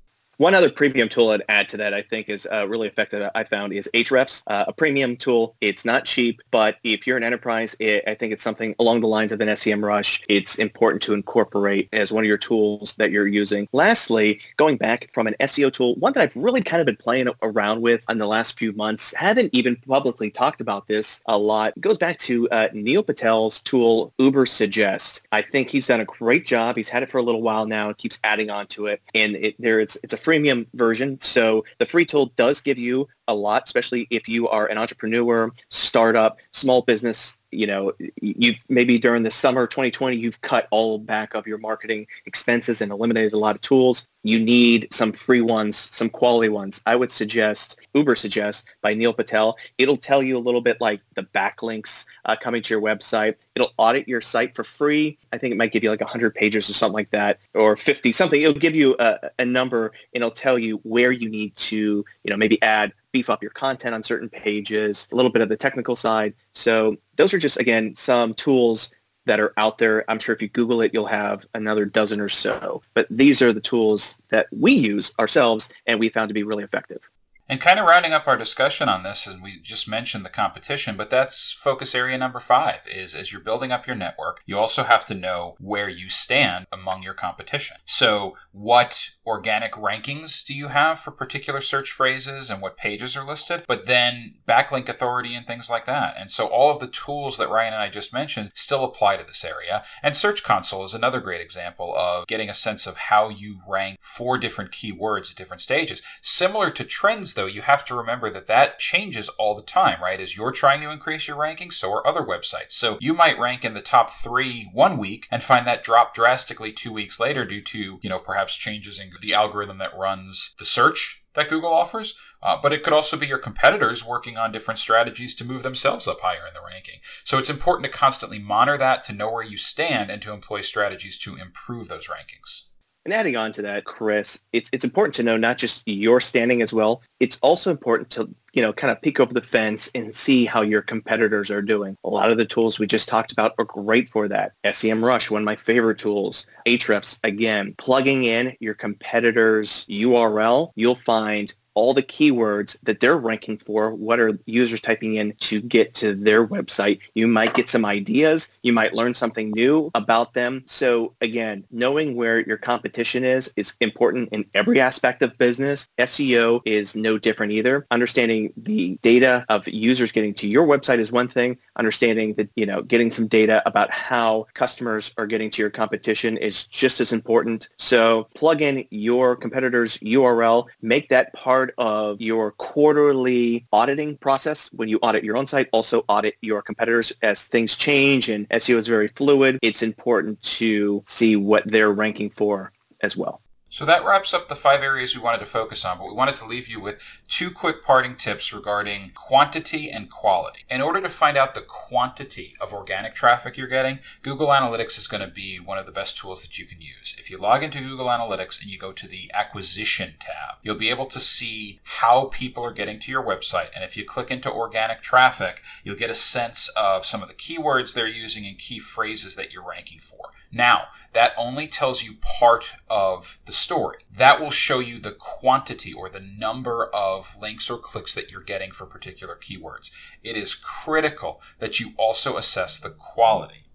One 0.41 0.56
other 0.56 0.71
premium 0.71 1.08
tool 1.08 1.30
I'd 1.30 1.43
add 1.49 1.67
to 1.67 1.77
that 1.77 1.93
I 1.93 2.01
think 2.01 2.27
is 2.27 2.47
uh, 2.51 2.67
really 2.67 2.88
effective 2.88 3.30
I 3.36 3.43
found 3.43 3.73
is 3.73 3.88
Ahrefs, 3.93 4.41
uh, 4.47 4.65
a 4.67 4.73
premium 4.73 5.15
tool. 5.15 5.56
It's 5.62 5.86
not 5.86 6.04
cheap, 6.04 6.41
but 6.49 6.77
if 6.84 7.06
you're 7.06 7.15
an 7.15 7.23
enterprise, 7.23 7.75
it, 7.80 8.04
I 8.08 8.15
think 8.15 8.34
it's 8.34 8.41
something 8.41 8.73
along 8.80 9.01
the 9.01 9.08
lines 9.08 9.32
of 9.32 9.39
an 9.39 9.49
SEMrush. 9.49 10.23
It's 10.30 10.58
important 10.58 11.04
to 11.04 11.13
incorporate 11.13 11.89
as 11.93 12.12
one 12.12 12.23
of 12.23 12.27
your 12.27 12.39
tools 12.39 12.95
that 12.95 13.12
you're 13.12 13.27
using. 13.27 13.67
Lastly, 13.71 14.39
going 14.58 14.77
back 14.77 15.12
from 15.13 15.27
an 15.27 15.36
SEO 15.41 15.71
tool, 15.71 15.93
one 15.97 16.13
that 16.13 16.23
I've 16.23 16.36
really 16.36 16.63
kind 16.63 16.82
of 16.82 16.88
been 16.88 16.97
playing 16.97 17.27
around 17.43 17.84
with 17.84 18.04
in 18.10 18.17
the 18.17 18.25
last 18.25 18.58
few 18.58 18.73
months, 18.73 19.13
haven't 19.15 19.51
even 19.54 19.75
publicly 19.75 20.32
talked 20.32 20.60
about 20.60 20.88
this 20.88 21.21
a 21.27 21.38
lot, 21.38 21.73
it 21.77 21.82
goes 21.82 21.99
back 21.99 22.17
to 22.17 22.49
uh, 22.49 22.67
Neil 22.73 23.04
Patel's 23.04 23.62
tool, 23.62 24.12
Ubersuggest. 24.19 25.23
I 25.32 25.43
think 25.43 25.69
he's 25.69 25.86
done 25.86 25.99
a 25.99 26.06
great 26.06 26.47
job. 26.47 26.77
He's 26.77 26.89
had 26.89 27.04
it 27.04 27.10
for 27.10 27.19
a 27.19 27.23
little 27.23 27.43
while 27.43 27.67
now, 27.67 27.89
and 27.89 27.97
keeps 27.99 28.19
adding 28.23 28.49
on 28.49 28.65
to 28.69 28.88
it. 28.88 29.04
And 29.13 29.36
it, 29.36 29.54
there, 29.60 29.80
it's, 29.80 29.99
it's 30.01 30.15
a 30.15 30.17
free 30.17 30.31
freemium 30.32 30.65
version. 30.74 31.20
So 31.20 31.65
the 31.80 31.86
free 31.86 32.06
tool 32.06 32.28
does 32.38 32.62
give 32.62 32.78
you 32.78 33.08
a 33.28 33.36
lot, 33.36 33.63
especially 33.65 34.08
if 34.10 34.30
you 34.30 34.48
are 34.48 34.67
an 34.67 34.78
entrepreneur, 34.78 35.52
startup, 35.70 36.38
small 36.54 36.82
business. 36.82 37.38
You 37.52 37.68
know, 37.68 37.94
you've 38.22 38.58
maybe 38.70 38.98
during 38.98 39.24
the 39.24 39.32
summer 39.32 39.68
2020, 39.68 40.16
you've 40.16 40.42
cut 40.42 40.68
all 40.72 41.00
back 41.00 41.34
of 41.34 41.46
your 41.48 41.58
marketing 41.58 42.08
expenses 42.26 42.82
and 42.82 42.92
eliminated 42.92 43.34
a 43.34 43.38
lot 43.38 43.56
of 43.56 43.62
tools. 43.62 44.08
You 44.24 44.40
need 44.40 44.88
some 44.92 45.12
free 45.12 45.42
ones, 45.42 45.76
some 45.76 46.10
quality 46.10 46.50
ones. 46.50 46.82
I 46.86 46.96
would 46.96 47.12
suggest 47.12 47.80
Ubersuggest 47.96 48.66
by 48.82 48.94
Neil 48.94 49.14
Patel. 49.14 49.58
It'll 49.78 49.98
tell 49.98 50.22
you 50.22 50.38
a 50.38 50.40
little 50.40 50.62
bit 50.62 50.80
like 50.80 51.02
the 51.16 51.24
backlinks 51.24 52.06
uh, 52.26 52.36
coming 52.36 52.62
to 52.62 52.74
your 52.74 52.82
website. 52.82 53.36
It'll 53.56 53.74
audit 53.78 54.08
your 54.08 54.22
site 54.22 54.56
for 54.56 54.64
free. 54.64 55.18
I 55.34 55.38
think 55.38 55.52
it 55.52 55.58
might 55.58 55.72
give 55.72 55.84
you 55.84 55.90
like 55.90 56.02
100 56.02 56.36
pages 56.36 56.70
or 56.70 56.74
something 56.74 56.94
like 56.94 57.12
that, 57.12 57.40
or 57.54 57.76
50 57.76 58.12
something. 58.12 58.42
It'll 58.42 58.54
give 58.54 58.76
you 58.76 58.96
a, 59.00 59.32
a 59.40 59.46
number 59.46 59.88
and 60.14 60.22
it'll 60.24 60.32
tell 60.32 60.60
you 60.60 60.78
where 60.84 61.12
you 61.12 61.28
need 61.28 61.56
to, 61.56 61.78
you 61.78 62.30
know, 62.30 62.38
maybe 62.38 62.62
add 62.62 62.94
beef 63.12 63.30
up 63.30 63.41
your 63.41 63.52
content 63.52 63.93
on 63.93 64.04
certain 64.04 64.30
pages, 64.30 65.08
a 65.12 65.15
little 65.15 65.32
bit 65.32 65.41
of 65.41 65.50
the 65.50 65.58
technical 65.58 65.95
side. 65.95 66.34
So 66.54 66.97
those 67.15 67.34
are 67.34 67.39
just, 67.39 67.60
again, 67.60 67.95
some 67.95 68.34
tools 68.34 68.91
that 69.26 69.39
are 69.39 69.54
out 69.58 69.78
there. 69.78 70.04
I'm 70.10 70.19
sure 70.19 70.34
if 70.34 70.41
you 70.41 70.47
Google 70.50 70.82
it, 70.82 70.91
you'll 70.93 71.06
have 71.06 71.45
another 71.54 71.86
dozen 71.86 72.19
or 72.19 72.30
so. 72.30 72.82
But 72.93 73.08
these 73.10 73.41
are 73.41 73.54
the 73.54 73.62
tools 73.62 74.21
that 74.30 74.47
we 74.52 74.74
use 74.74 75.13
ourselves 75.19 75.71
and 75.86 76.00
we 76.00 76.10
found 76.10 76.30
to 76.30 76.34
be 76.34 76.43
really 76.43 76.63
effective. 76.63 77.08
And 77.52 77.60
kind 77.60 77.82
of 77.82 77.86
rounding 77.86 78.14
up 78.14 78.30
our 78.30 78.38
discussion 78.38 78.88
on 78.88 79.04
this, 79.04 79.28
and 79.28 79.44
we 79.44 79.60
just 79.60 79.86
mentioned 79.86 80.24
the 80.24 80.30
competition, 80.30 80.96
but 80.96 81.10
that's 81.10 81.52
focus 81.52 81.94
area 81.94 82.18
number 82.18 82.40
five 82.40 82.88
is 82.88 83.14
as 83.14 83.34
you're 83.34 83.42
building 83.42 83.74
up 83.74 83.86
your 83.86 83.96
network, 83.98 84.42
you 84.46 84.58
also 84.58 84.84
have 84.84 85.04
to 85.08 85.14
know 85.14 85.58
where 85.60 85.90
you 85.90 86.08
stand 86.08 86.66
among 86.72 87.04
your 87.04 87.14
competition. 87.14 87.76
So 87.84 88.38
what 88.54 89.10
organic 89.26 89.74
rankings 89.74 90.46
do 90.46 90.54
you 90.54 90.70
have 90.70 91.00
for 91.00 91.12
particular 91.12 91.60
search 91.60 91.92
phrases 91.92 92.50
and 92.50 92.62
what 92.62 92.78
pages 92.78 93.18
are 93.18 93.28
listed, 93.28 93.66
but 93.68 93.86
then 93.86 94.36
backlink 94.48 94.88
authority 94.88 95.36
and 95.36 95.46
things 95.46 95.70
like 95.70 95.86
that. 95.86 96.16
And 96.18 96.32
so 96.32 96.48
all 96.48 96.72
of 96.72 96.80
the 96.80 96.88
tools 96.88 97.38
that 97.38 97.50
Ryan 97.50 97.74
and 97.74 97.84
I 97.84 97.90
just 97.90 98.14
mentioned 98.14 98.52
still 98.56 98.86
apply 98.86 99.18
to 99.18 99.26
this 99.26 99.44
area. 99.44 99.84
And 100.02 100.16
Search 100.16 100.42
Console 100.42 100.86
is 100.86 100.94
another 100.94 101.20
great 101.20 101.42
example 101.42 101.94
of 101.98 102.28
getting 102.28 102.50
a 102.50 102.54
sense 102.54 102.88
of 102.88 102.96
how 102.96 103.28
you 103.28 103.60
rank 103.68 103.98
for 104.00 104.38
different 104.38 104.72
keywords 104.72 105.32
at 105.32 105.38
different 105.38 105.62
stages. 105.62 106.02
Similar 106.22 106.72
to 106.72 106.86
trends, 106.86 107.34
though, 107.41 107.47
you 107.47 107.63
have 107.63 107.84
to 107.86 107.95
remember 107.95 108.30
that 108.30 108.45
that 108.45 108.77
changes 108.77 109.27
all 109.30 109.56
the 109.56 109.63
time, 109.63 109.99
right? 109.99 110.21
As 110.21 110.38
you're 110.38 110.51
trying 110.51 110.82
to 110.82 110.91
increase 110.91 111.27
your 111.27 111.38
ranking, 111.38 111.71
so 111.71 111.91
are 111.91 112.06
other 112.06 112.21
websites. 112.21 112.73
So 112.73 112.99
you 113.01 113.15
might 113.15 113.39
rank 113.39 113.65
in 113.65 113.73
the 113.73 113.82
top 113.82 114.12
three 114.12 114.69
one 114.73 114.99
week 114.99 115.27
and 115.32 115.41
find 115.41 115.65
that 115.65 115.84
drop 115.84 116.13
drastically 116.13 116.71
two 116.71 116.93
weeks 116.93 117.19
later 117.19 117.43
due 117.43 117.63
to, 117.63 117.99
you 117.99 118.10
know, 118.10 118.19
perhaps 118.19 118.58
changes 118.58 118.99
in 118.99 119.10
the 119.21 119.34
algorithm 119.34 119.80
that 119.80 119.97
runs 119.97 120.54
the 120.60 120.65
search 120.65 121.23
that 121.34 121.49
Google 121.49 121.73
offers, 121.73 122.15
uh, 122.43 122.58
but 122.62 122.73
it 122.73 122.84
could 122.84 122.93
also 122.93 123.17
be 123.17 123.25
your 123.25 123.38
competitors 123.38 124.06
working 124.06 124.38
on 124.38 124.51
different 124.51 124.80
strategies 124.80 125.34
to 125.36 125.45
move 125.45 125.63
themselves 125.63 126.08
up 126.08 126.19
higher 126.21 126.47
in 126.47 126.54
the 126.54 126.60
ranking. 126.65 126.99
So 127.23 127.39
it's 127.39 127.49
important 127.49 127.86
to 127.86 127.97
constantly 127.97 128.38
monitor 128.38 128.77
that, 128.77 129.04
to 129.06 129.13
know 129.13 129.32
where 129.32 129.43
you 129.43 129.58
stand, 129.58 130.12
and 130.12 130.21
to 130.21 130.34
employ 130.34 130.62
strategies 130.62 131.17
to 131.19 131.38
improve 131.38 131.88
those 131.88 132.08
rankings. 132.08 132.67
And 133.04 133.14
adding 133.14 133.36
on 133.36 133.52
to 133.54 133.64
that, 133.64 133.86
Chris, 133.86 134.44
it's 134.54 134.70
it's 134.72 134.86
important 134.86 135.16
to 135.16 135.24
know 135.24 135.36
not 135.36 135.58
just 135.58 135.88
your 135.88 136.22
standing 136.22 136.62
as 136.62 136.72
well. 136.72 137.02
It's 137.20 137.40
also 137.42 137.72
important 137.72 138.12
to 138.12 138.30
you 138.54 138.62
know 138.62 138.72
kind 138.74 138.92
of 138.92 139.02
peek 139.02 139.20
over 139.20 139.34
the 139.34 139.42
fence 139.42 139.90
and 139.96 140.14
see 140.14 140.46
how 140.46 140.62
your 140.62 140.84
competitors 140.84 141.50
are 141.50 141.64
doing. 141.64 141.98
A 142.04 142.10
lot 142.10 142.30
of 142.30 142.38
the 142.38 142.46
tools 142.46 142.78
we 142.78 142.86
just 142.86 143.10
talked 143.10 143.32
about 143.32 143.56
are 143.58 143.66
great 143.66 144.08
for 144.10 144.28
that. 144.28 144.54
SEMrush, 144.66 145.32
one 145.32 145.42
of 145.42 145.46
my 145.46 145.56
favorite 145.56 145.98
tools. 145.98 146.46
Ahrefs, 146.68 147.20
again, 147.24 147.74
plugging 147.80 148.26
in 148.26 148.56
your 148.60 148.76
competitor's 148.76 149.86
URL, 149.88 150.72
you'll 150.76 150.96
find 150.96 151.56
all 151.73 151.93
the 151.93 152.03
keywords 152.03 152.77
that 152.84 152.99
they're 152.99 153.17
ranking 153.17 153.57
for, 153.57 153.93
what 153.93 154.19
are 154.19 154.38
users 154.45 154.81
typing 154.81 155.15
in 155.15 155.34
to 155.39 155.62
get 155.62 155.93
to 155.95 156.13
their 156.13 156.45
website. 156.45 156.99
You 157.15 157.27
might 157.27 157.53
get 157.53 157.69
some 157.69 157.86
ideas. 157.86 158.51
You 158.63 158.73
might 158.73 158.93
learn 158.93 159.13
something 159.13 159.51
new 159.51 159.91
about 159.95 160.34
them. 160.34 160.63
So 160.65 161.13
again, 161.21 161.63
knowing 161.71 162.15
where 162.15 162.41
your 162.41 162.57
competition 162.57 163.23
is 163.23 163.53
is 163.55 163.75
important 163.79 164.29
in 164.31 164.45
every 164.53 164.79
aspect 164.79 165.21
of 165.21 165.38
business. 165.38 165.88
SEO 165.97 166.62
is 166.65 166.95
no 166.95 167.17
different 167.17 167.51
either. 167.51 167.86
Understanding 167.91 168.53
the 168.57 168.97
data 169.01 169.45
of 169.49 169.67
users 169.67 170.12
getting 170.12 170.34
to 170.36 170.47
your 170.47 170.65
website 170.65 170.99
is 170.99 171.12
one 171.12 171.27
thing. 171.27 171.57
Understanding 171.77 172.34
that, 172.36 172.49
you 172.55 172.65
know, 172.65 172.81
getting 172.81 173.12
some 173.12 173.27
data 173.27 173.62
about 173.65 173.91
how 173.91 174.47
customers 174.53 175.13
are 175.17 175.27
getting 175.27 175.49
to 175.51 175.62
your 175.62 175.69
competition 175.69 176.38
is 176.38 176.67
just 176.67 176.99
as 176.99 177.13
important. 177.13 177.69
So 177.77 178.27
plug 178.36 178.62
in 178.62 178.86
your 178.89 179.36
competitor's 179.36 179.97
URL, 179.99 180.65
make 180.81 181.10
that 181.10 181.34
part 181.34 181.61
part 181.62 181.74
of 181.78 182.19
your 182.19 182.54
quarterly 182.54 183.65
auditing 183.71 184.17
process 184.17 184.74
when 184.74 184.89
you 184.89 184.97
audit 185.04 185.24
your 185.24 185.38
own 185.38 185.45
site. 185.45 185.69
Also 185.71 186.04
audit 186.08 186.36
your 186.41 186.62
competitors 186.62 187.13
as 187.21 187.47
things 187.47 187.76
change 187.76 188.30
and 188.30 188.50
SEO 188.50 188.78
is 188.78 188.88
very 188.88 189.10
fluid. 189.10 189.60
It's 189.62 189.84
important 189.84 190.41
to 190.43 191.04
see 191.06 191.36
what 191.36 191.63
they're 191.67 191.91
ranking 191.91 192.32
for 192.32 192.71
as 193.02 193.15
well. 193.15 193.40
So 193.73 193.86
that 193.86 194.03
wraps 194.03 194.34
up 194.34 194.49
the 194.49 194.57
five 194.57 194.81
areas 194.81 195.15
we 195.15 195.21
wanted 195.21 195.39
to 195.39 195.45
focus 195.45 195.86
on, 195.86 195.97
but 195.97 196.07
we 196.10 196.13
wanted 196.13 196.36
to 196.36 196.45
leave 196.45 196.67
you 196.67 196.81
with 196.81 197.21
two 197.29 197.49
quick 197.49 197.81
parting 197.81 198.17
tips 198.17 198.51
regarding 198.51 199.12
quantity 199.12 199.89
and 199.89 200.10
quality. 200.10 200.65
In 200.69 200.81
order 200.81 200.99
to 200.99 201.07
find 201.07 201.38
out 201.38 201.53
the 201.53 201.62
quantity 201.62 202.53
of 202.60 202.73
organic 202.73 203.15
traffic 203.15 203.55
you're 203.55 203.67
getting, 203.67 203.99
Google 204.23 204.47
Analytics 204.47 204.99
is 204.99 205.07
going 205.07 205.25
to 205.25 205.34
be 205.34 205.57
one 205.57 205.77
of 205.77 205.86
the 205.86 205.93
best 205.93 206.17
tools 206.17 206.41
that 206.41 206.60
you 206.60 206.65
can 206.65 206.81
use. 206.81 207.15
If 207.17 207.31
you 207.31 207.38
log 207.38 207.63
into 207.63 207.79
Google 207.79 208.07
Analytics 208.07 208.62
and 208.62 208.69
you 208.69 208.77
go 208.77 208.91
to 208.91 209.07
the 209.07 209.31
acquisition 209.34 210.15
tab, 210.19 210.57
you'll 210.62 210.75
be 210.75 210.89
able 210.89 211.05
to 211.05 211.19
see 211.21 211.79
how 211.84 212.25
people 212.25 212.65
are 212.65 212.73
getting 212.73 212.99
to 212.99 213.10
your 213.10 213.23
website. 213.23 213.69
And 213.73 213.86
if 213.86 213.95
you 213.95 214.03
click 214.03 214.29
into 214.29 214.51
organic 214.51 215.01
traffic, 215.01 215.62
you'll 215.86 215.95
get 215.95 216.10
a 216.10 216.13
sense 216.13 216.69
of 216.75 217.05
some 217.05 217.21
of 217.21 217.29
the 217.29 217.34
keywords 217.34 217.93
they're 217.93 218.05
using 218.05 218.45
and 218.45 218.57
key 218.57 218.79
phrases 218.79 219.36
that 219.38 219.53
you're 219.53 219.65
ranking 219.65 220.01
for. 220.01 220.31
Now, 220.52 220.88
that 221.14 221.34
only 221.38 221.68
tells 221.68 222.04
you 222.04 222.16
part 222.40 222.74
of 222.90 223.40
the 223.46 223.52
story. 223.52 224.00
That 224.12 224.40
will 224.40 224.52
show 224.52 224.80
you 224.80 225.00
the 225.00 225.12
quantity 225.12 225.94
or 225.94 226.10
the 226.10 226.20
number 226.22 226.86
of 226.94 227.38
links 227.42 227.70
or 227.70 227.78
clicks 227.78 228.16
that 228.16 228.30
you're 228.30 228.42
getting 228.42 228.72
for 228.72 228.86
particular 228.86 229.36
keywords. 229.36 229.92
It 230.24 230.36
is 230.36 230.56
critical 230.56 231.42
that 231.60 231.80
you 231.80 231.94
also 231.98 232.38
assess 232.38 232.80
the 232.80 232.90
quality. 232.90 233.66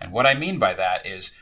And 0.00 0.12
what 0.12 0.26
I 0.26 0.34
mean 0.34 0.58
by 0.58 0.74
that 0.74 1.06
is 1.06 1.36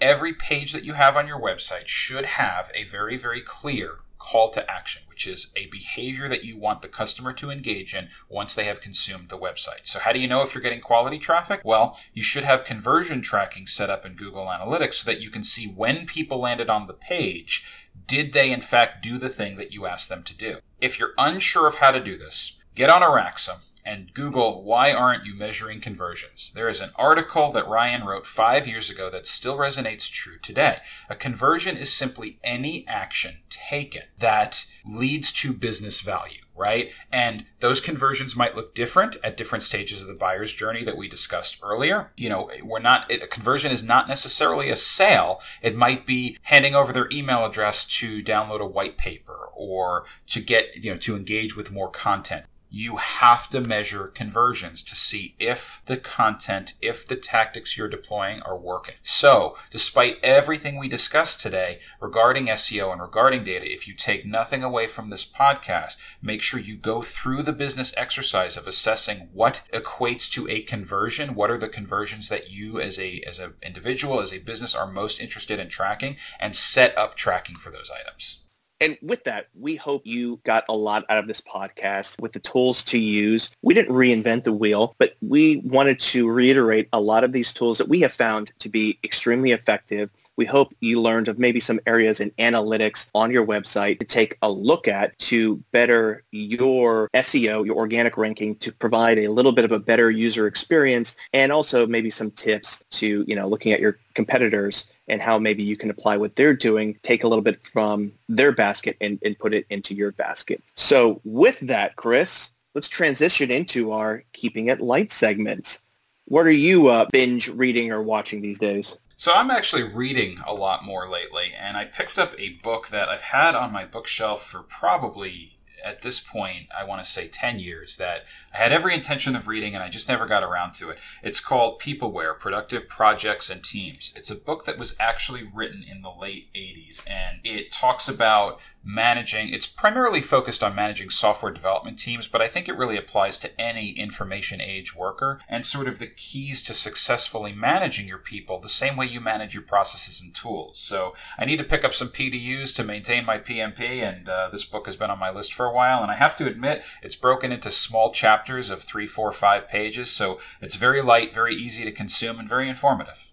every 0.00 0.32
page 0.32 0.72
that 0.72 0.84
you 0.84 0.94
have 0.94 1.16
on 1.16 1.26
your 1.26 1.40
website 1.40 1.86
should 1.86 2.24
have 2.24 2.70
a 2.74 2.84
very, 2.84 3.16
very 3.16 3.40
clear 3.40 3.98
call 4.18 4.48
to 4.50 4.70
action, 4.70 5.02
which 5.06 5.26
is 5.26 5.52
a 5.56 5.66
behavior 5.66 6.28
that 6.28 6.44
you 6.44 6.56
want 6.56 6.82
the 6.82 6.88
customer 6.88 7.32
to 7.34 7.50
engage 7.50 7.94
in 7.94 8.08
once 8.28 8.54
they 8.54 8.64
have 8.64 8.80
consumed 8.80 9.28
the 9.28 9.38
website. 9.38 9.84
So, 9.84 9.98
how 9.98 10.12
do 10.12 10.18
you 10.18 10.28
know 10.28 10.42
if 10.42 10.54
you're 10.54 10.62
getting 10.62 10.80
quality 10.80 11.18
traffic? 11.18 11.60
Well, 11.64 11.98
you 12.12 12.22
should 12.22 12.44
have 12.44 12.64
conversion 12.64 13.22
tracking 13.22 13.66
set 13.66 13.90
up 13.90 14.04
in 14.04 14.14
Google 14.14 14.46
Analytics 14.46 14.94
so 14.94 15.10
that 15.10 15.20
you 15.20 15.30
can 15.30 15.44
see 15.44 15.66
when 15.66 16.06
people 16.06 16.38
landed 16.38 16.68
on 16.68 16.86
the 16.86 16.94
page, 16.94 17.64
did 18.06 18.32
they 18.32 18.50
in 18.50 18.60
fact 18.60 19.02
do 19.02 19.18
the 19.18 19.28
thing 19.28 19.56
that 19.56 19.72
you 19.72 19.86
asked 19.86 20.08
them 20.08 20.22
to 20.24 20.34
do? 20.34 20.58
If 20.80 20.98
you're 20.98 21.14
unsure 21.18 21.66
of 21.66 21.76
how 21.76 21.90
to 21.90 22.00
do 22.00 22.16
this, 22.16 22.58
get 22.74 22.90
on 22.90 23.02
Araxa 23.02 23.58
and 23.84 24.12
Google, 24.14 24.62
why 24.62 24.92
aren't 24.92 25.24
you 25.24 25.34
measuring 25.34 25.80
conversions? 25.80 26.52
There 26.52 26.68
is 26.68 26.80
an 26.80 26.90
article 26.96 27.52
that 27.52 27.68
Ryan 27.68 28.04
wrote 28.04 28.26
five 28.26 28.66
years 28.66 28.90
ago 28.90 29.10
that 29.10 29.26
still 29.26 29.56
resonates 29.56 30.10
true 30.10 30.38
today. 30.38 30.78
A 31.08 31.14
conversion 31.14 31.76
is 31.76 31.92
simply 31.92 32.38
any 32.42 32.86
action 32.86 33.38
taken 33.48 34.02
that 34.18 34.66
leads 34.86 35.32
to 35.32 35.52
business 35.52 36.00
value 36.00 36.42
right? 36.58 36.92
And 37.12 37.46
those 37.60 37.80
conversions 37.80 38.36
might 38.36 38.56
look 38.56 38.74
different 38.74 39.16
at 39.22 39.36
different 39.36 39.62
stages 39.62 40.02
of 40.02 40.08
the 40.08 40.14
buyer's 40.14 40.52
journey 40.52 40.84
that 40.84 40.96
we 40.96 41.08
discussed 41.08 41.60
earlier. 41.62 42.10
You 42.16 42.28
know, 42.28 42.50
we're 42.62 42.80
not, 42.80 43.10
a 43.10 43.26
conversion 43.28 43.70
is 43.70 43.82
not 43.82 44.08
necessarily 44.08 44.68
a 44.68 44.76
sale. 44.76 45.40
It 45.62 45.76
might 45.76 46.04
be 46.04 46.36
handing 46.42 46.74
over 46.74 46.92
their 46.92 47.08
email 47.12 47.46
address 47.46 47.86
to 47.98 48.22
download 48.22 48.60
a 48.60 48.66
white 48.66 48.98
paper 48.98 49.48
or 49.54 50.04
to 50.26 50.40
get, 50.40 50.84
you 50.84 50.90
know, 50.90 50.98
to 50.98 51.16
engage 51.16 51.56
with 51.56 51.70
more 51.70 51.90
content 51.90 52.44
you 52.70 52.96
have 52.96 53.48
to 53.50 53.60
measure 53.60 54.08
conversions 54.08 54.82
to 54.84 54.94
see 54.94 55.34
if 55.38 55.82
the 55.86 55.96
content, 55.96 56.74
if 56.82 57.06
the 57.06 57.16
tactics 57.16 57.76
you're 57.76 57.88
deploying 57.88 58.40
are 58.42 58.58
working. 58.58 58.94
So, 59.02 59.56
despite 59.70 60.18
everything 60.22 60.76
we 60.76 60.88
discussed 60.88 61.40
today 61.40 61.80
regarding 62.00 62.46
SEO 62.46 62.92
and 62.92 63.00
regarding 63.00 63.44
data, 63.44 63.70
if 63.70 63.88
you 63.88 63.94
take 63.94 64.26
nothing 64.26 64.62
away 64.62 64.86
from 64.86 65.10
this 65.10 65.24
podcast, 65.24 65.96
make 66.20 66.42
sure 66.42 66.60
you 66.60 66.76
go 66.76 67.02
through 67.02 67.42
the 67.42 67.52
business 67.52 67.94
exercise 67.96 68.56
of 68.56 68.66
assessing 68.66 69.28
what 69.32 69.62
equates 69.72 70.30
to 70.32 70.48
a 70.48 70.60
conversion. 70.60 71.34
What 71.34 71.50
are 71.50 71.58
the 71.58 71.68
conversions 71.68 72.28
that 72.28 72.50
you 72.50 72.80
as 72.80 72.98
a, 72.98 73.20
as 73.26 73.40
an 73.40 73.54
individual, 73.62 74.20
as 74.20 74.32
a 74.32 74.38
business 74.38 74.74
are 74.74 74.90
most 74.90 75.20
interested 75.20 75.58
in 75.58 75.68
tracking 75.68 76.16
and 76.38 76.54
set 76.54 76.96
up 76.96 77.14
tracking 77.14 77.56
for 77.56 77.70
those 77.70 77.90
items. 77.90 78.44
And 78.80 78.96
with 79.02 79.24
that, 79.24 79.48
we 79.58 79.74
hope 79.74 80.02
you 80.04 80.38
got 80.44 80.64
a 80.68 80.76
lot 80.76 81.04
out 81.08 81.18
of 81.18 81.26
this 81.26 81.40
podcast 81.40 82.20
with 82.20 82.32
the 82.32 82.38
tools 82.38 82.84
to 82.84 82.98
use. 82.98 83.50
We 83.62 83.74
didn't 83.74 83.94
reinvent 83.94 84.44
the 84.44 84.52
wheel, 84.52 84.94
but 84.98 85.14
we 85.20 85.56
wanted 85.58 85.98
to 86.00 86.30
reiterate 86.30 86.88
a 86.92 87.00
lot 87.00 87.24
of 87.24 87.32
these 87.32 87.52
tools 87.52 87.78
that 87.78 87.88
we 87.88 88.00
have 88.00 88.12
found 88.12 88.52
to 88.60 88.68
be 88.68 88.98
extremely 89.02 89.50
effective. 89.50 90.10
We 90.38 90.44
hope 90.44 90.72
you 90.78 91.00
learned 91.00 91.26
of 91.26 91.40
maybe 91.40 91.58
some 91.58 91.80
areas 91.84 92.20
in 92.20 92.30
analytics 92.38 93.10
on 93.12 93.32
your 93.32 93.44
website 93.44 93.98
to 93.98 94.06
take 94.06 94.38
a 94.40 94.48
look 94.48 94.86
at 94.86 95.18
to 95.18 95.56
better 95.72 96.22
your 96.30 97.10
SEO, 97.12 97.66
your 97.66 97.74
organic 97.74 98.16
ranking, 98.16 98.54
to 98.56 98.70
provide 98.70 99.18
a 99.18 99.26
little 99.26 99.50
bit 99.50 99.64
of 99.64 99.72
a 99.72 99.80
better 99.80 100.12
user 100.12 100.46
experience 100.46 101.16
and 101.32 101.50
also 101.50 101.88
maybe 101.88 102.08
some 102.08 102.30
tips 102.30 102.84
to, 102.90 103.24
you 103.26 103.34
know, 103.34 103.48
looking 103.48 103.72
at 103.72 103.80
your 103.80 103.98
competitors 104.14 104.86
and 105.08 105.20
how 105.20 105.40
maybe 105.40 105.64
you 105.64 105.76
can 105.76 105.90
apply 105.90 106.16
what 106.16 106.36
they're 106.36 106.54
doing, 106.54 106.96
take 107.02 107.24
a 107.24 107.28
little 107.28 107.42
bit 107.42 107.60
from 107.66 108.12
their 108.28 108.52
basket 108.52 108.96
and, 109.00 109.18
and 109.24 109.36
put 109.40 109.52
it 109.52 109.66
into 109.70 109.92
your 109.92 110.12
basket. 110.12 110.62
So 110.76 111.20
with 111.24 111.58
that, 111.60 111.96
Chris, 111.96 112.52
let's 112.76 112.88
transition 112.88 113.50
into 113.50 113.90
our 113.90 114.22
Keeping 114.34 114.68
It 114.68 114.80
Light 114.80 115.10
segment. 115.10 115.80
What 116.26 116.46
are 116.46 116.52
you 116.52 116.86
uh, 116.86 117.06
binge 117.10 117.48
reading 117.48 117.90
or 117.90 118.02
watching 118.02 118.40
these 118.40 118.60
days? 118.60 118.96
So 119.20 119.32
I'm 119.34 119.50
actually 119.50 119.82
reading 119.82 120.38
a 120.46 120.54
lot 120.54 120.84
more 120.84 121.08
lately, 121.08 121.52
and 121.52 121.76
I 121.76 121.86
picked 121.86 122.20
up 122.20 122.38
a 122.38 122.50
book 122.50 122.86
that 122.90 123.08
I've 123.08 123.22
had 123.22 123.56
on 123.56 123.72
my 123.72 123.84
bookshelf 123.84 124.46
for 124.46 124.62
probably 124.62 125.58
at 125.84 126.02
this 126.02 126.20
point, 126.20 126.66
I 126.76 126.84
want 126.84 127.02
to 127.02 127.10
say 127.10 127.28
10 127.28 127.58
years 127.58 127.96
that 127.96 128.24
I 128.54 128.58
had 128.58 128.72
every 128.72 128.94
intention 128.94 129.34
of 129.34 129.48
reading 129.48 129.74
and 129.74 129.82
I 129.82 129.88
just 129.88 130.08
never 130.08 130.26
got 130.26 130.42
around 130.42 130.72
to 130.74 130.90
it. 130.90 130.98
It's 131.22 131.40
called 131.40 131.80
Peopleware, 131.80 132.38
Productive 132.38 132.88
Projects 132.88 133.50
and 133.50 133.62
Teams. 133.62 134.12
It's 134.16 134.30
a 134.30 134.36
book 134.36 134.64
that 134.64 134.78
was 134.78 134.96
actually 134.98 135.48
written 135.52 135.84
in 135.88 136.02
the 136.02 136.10
late 136.10 136.52
80s 136.54 137.08
and 137.08 137.38
it 137.44 137.72
talks 137.72 138.08
about 138.08 138.60
managing, 138.88 139.50
it's 139.50 139.66
primarily 139.66 140.22
focused 140.22 140.62
on 140.64 140.74
managing 140.74 141.10
software 141.10 141.52
development 141.52 141.98
teams, 141.98 142.26
but 142.26 142.40
I 142.40 142.48
think 142.48 142.68
it 142.68 142.76
really 142.76 142.96
applies 142.96 143.36
to 143.38 143.60
any 143.60 143.90
information 143.90 144.62
age 144.62 144.96
worker 144.96 145.40
and 145.46 145.66
sort 145.66 145.88
of 145.88 145.98
the 145.98 146.06
keys 146.06 146.62
to 146.62 146.72
successfully 146.72 147.52
managing 147.52 148.08
your 148.08 148.18
people 148.18 148.58
the 148.58 148.68
same 148.70 148.96
way 148.96 149.04
you 149.04 149.20
manage 149.20 149.52
your 149.52 149.62
processes 149.62 150.22
and 150.22 150.34
tools. 150.34 150.78
So 150.78 151.14
I 151.38 151.44
need 151.44 151.58
to 151.58 151.64
pick 151.64 151.84
up 151.84 151.92
some 151.92 152.08
PDUs 152.08 152.74
to 152.76 152.82
maintain 152.84 153.26
my 153.26 153.38
PMP 153.38 153.80
and 154.02 154.26
uh, 154.26 154.48
this 154.50 154.64
book 154.64 154.86
has 154.86 154.96
been 154.96 155.10
on 155.10 155.18
my 155.18 155.30
list 155.30 155.52
for 155.52 155.66
a 155.66 155.74
while, 155.74 156.00
and 156.02 156.10
I 156.10 156.14
have 156.16 156.34
to 156.36 156.46
admit, 156.46 156.82
it's 157.02 157.16
broken 157.16 157.52
into 157.52 157.70
small 157.70 158.10
chapters 158.10 158.70
of 158.70 158.82
three, 158.82 159.06
four, 159.06 159.32
five 159.32 159.68
pages, 159.68 160.10
so 160.10 160.40
it's 160.62 160.76
very 160.76 161.02
light, 161.02 161.34
very 161.34 161.54
easy 161.54 161.84
to 161.84 161.92
consume, 161.92 162.38
and 162.38 162.48
very 162.48 162.70
informative. 162.70 163.30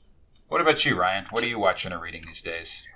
What 0.50 0.60
about 0.60 0.86
you, 0.86 1.00
Ryan? 1.00 1.26
What 1.32 1.46
are 1.46 1.50
you 1.50 1.60
watching 1.60 1.94
or 1.94 2.00
reading 2.00 2.24
these 2.26 2.42
days? 2.42 2.88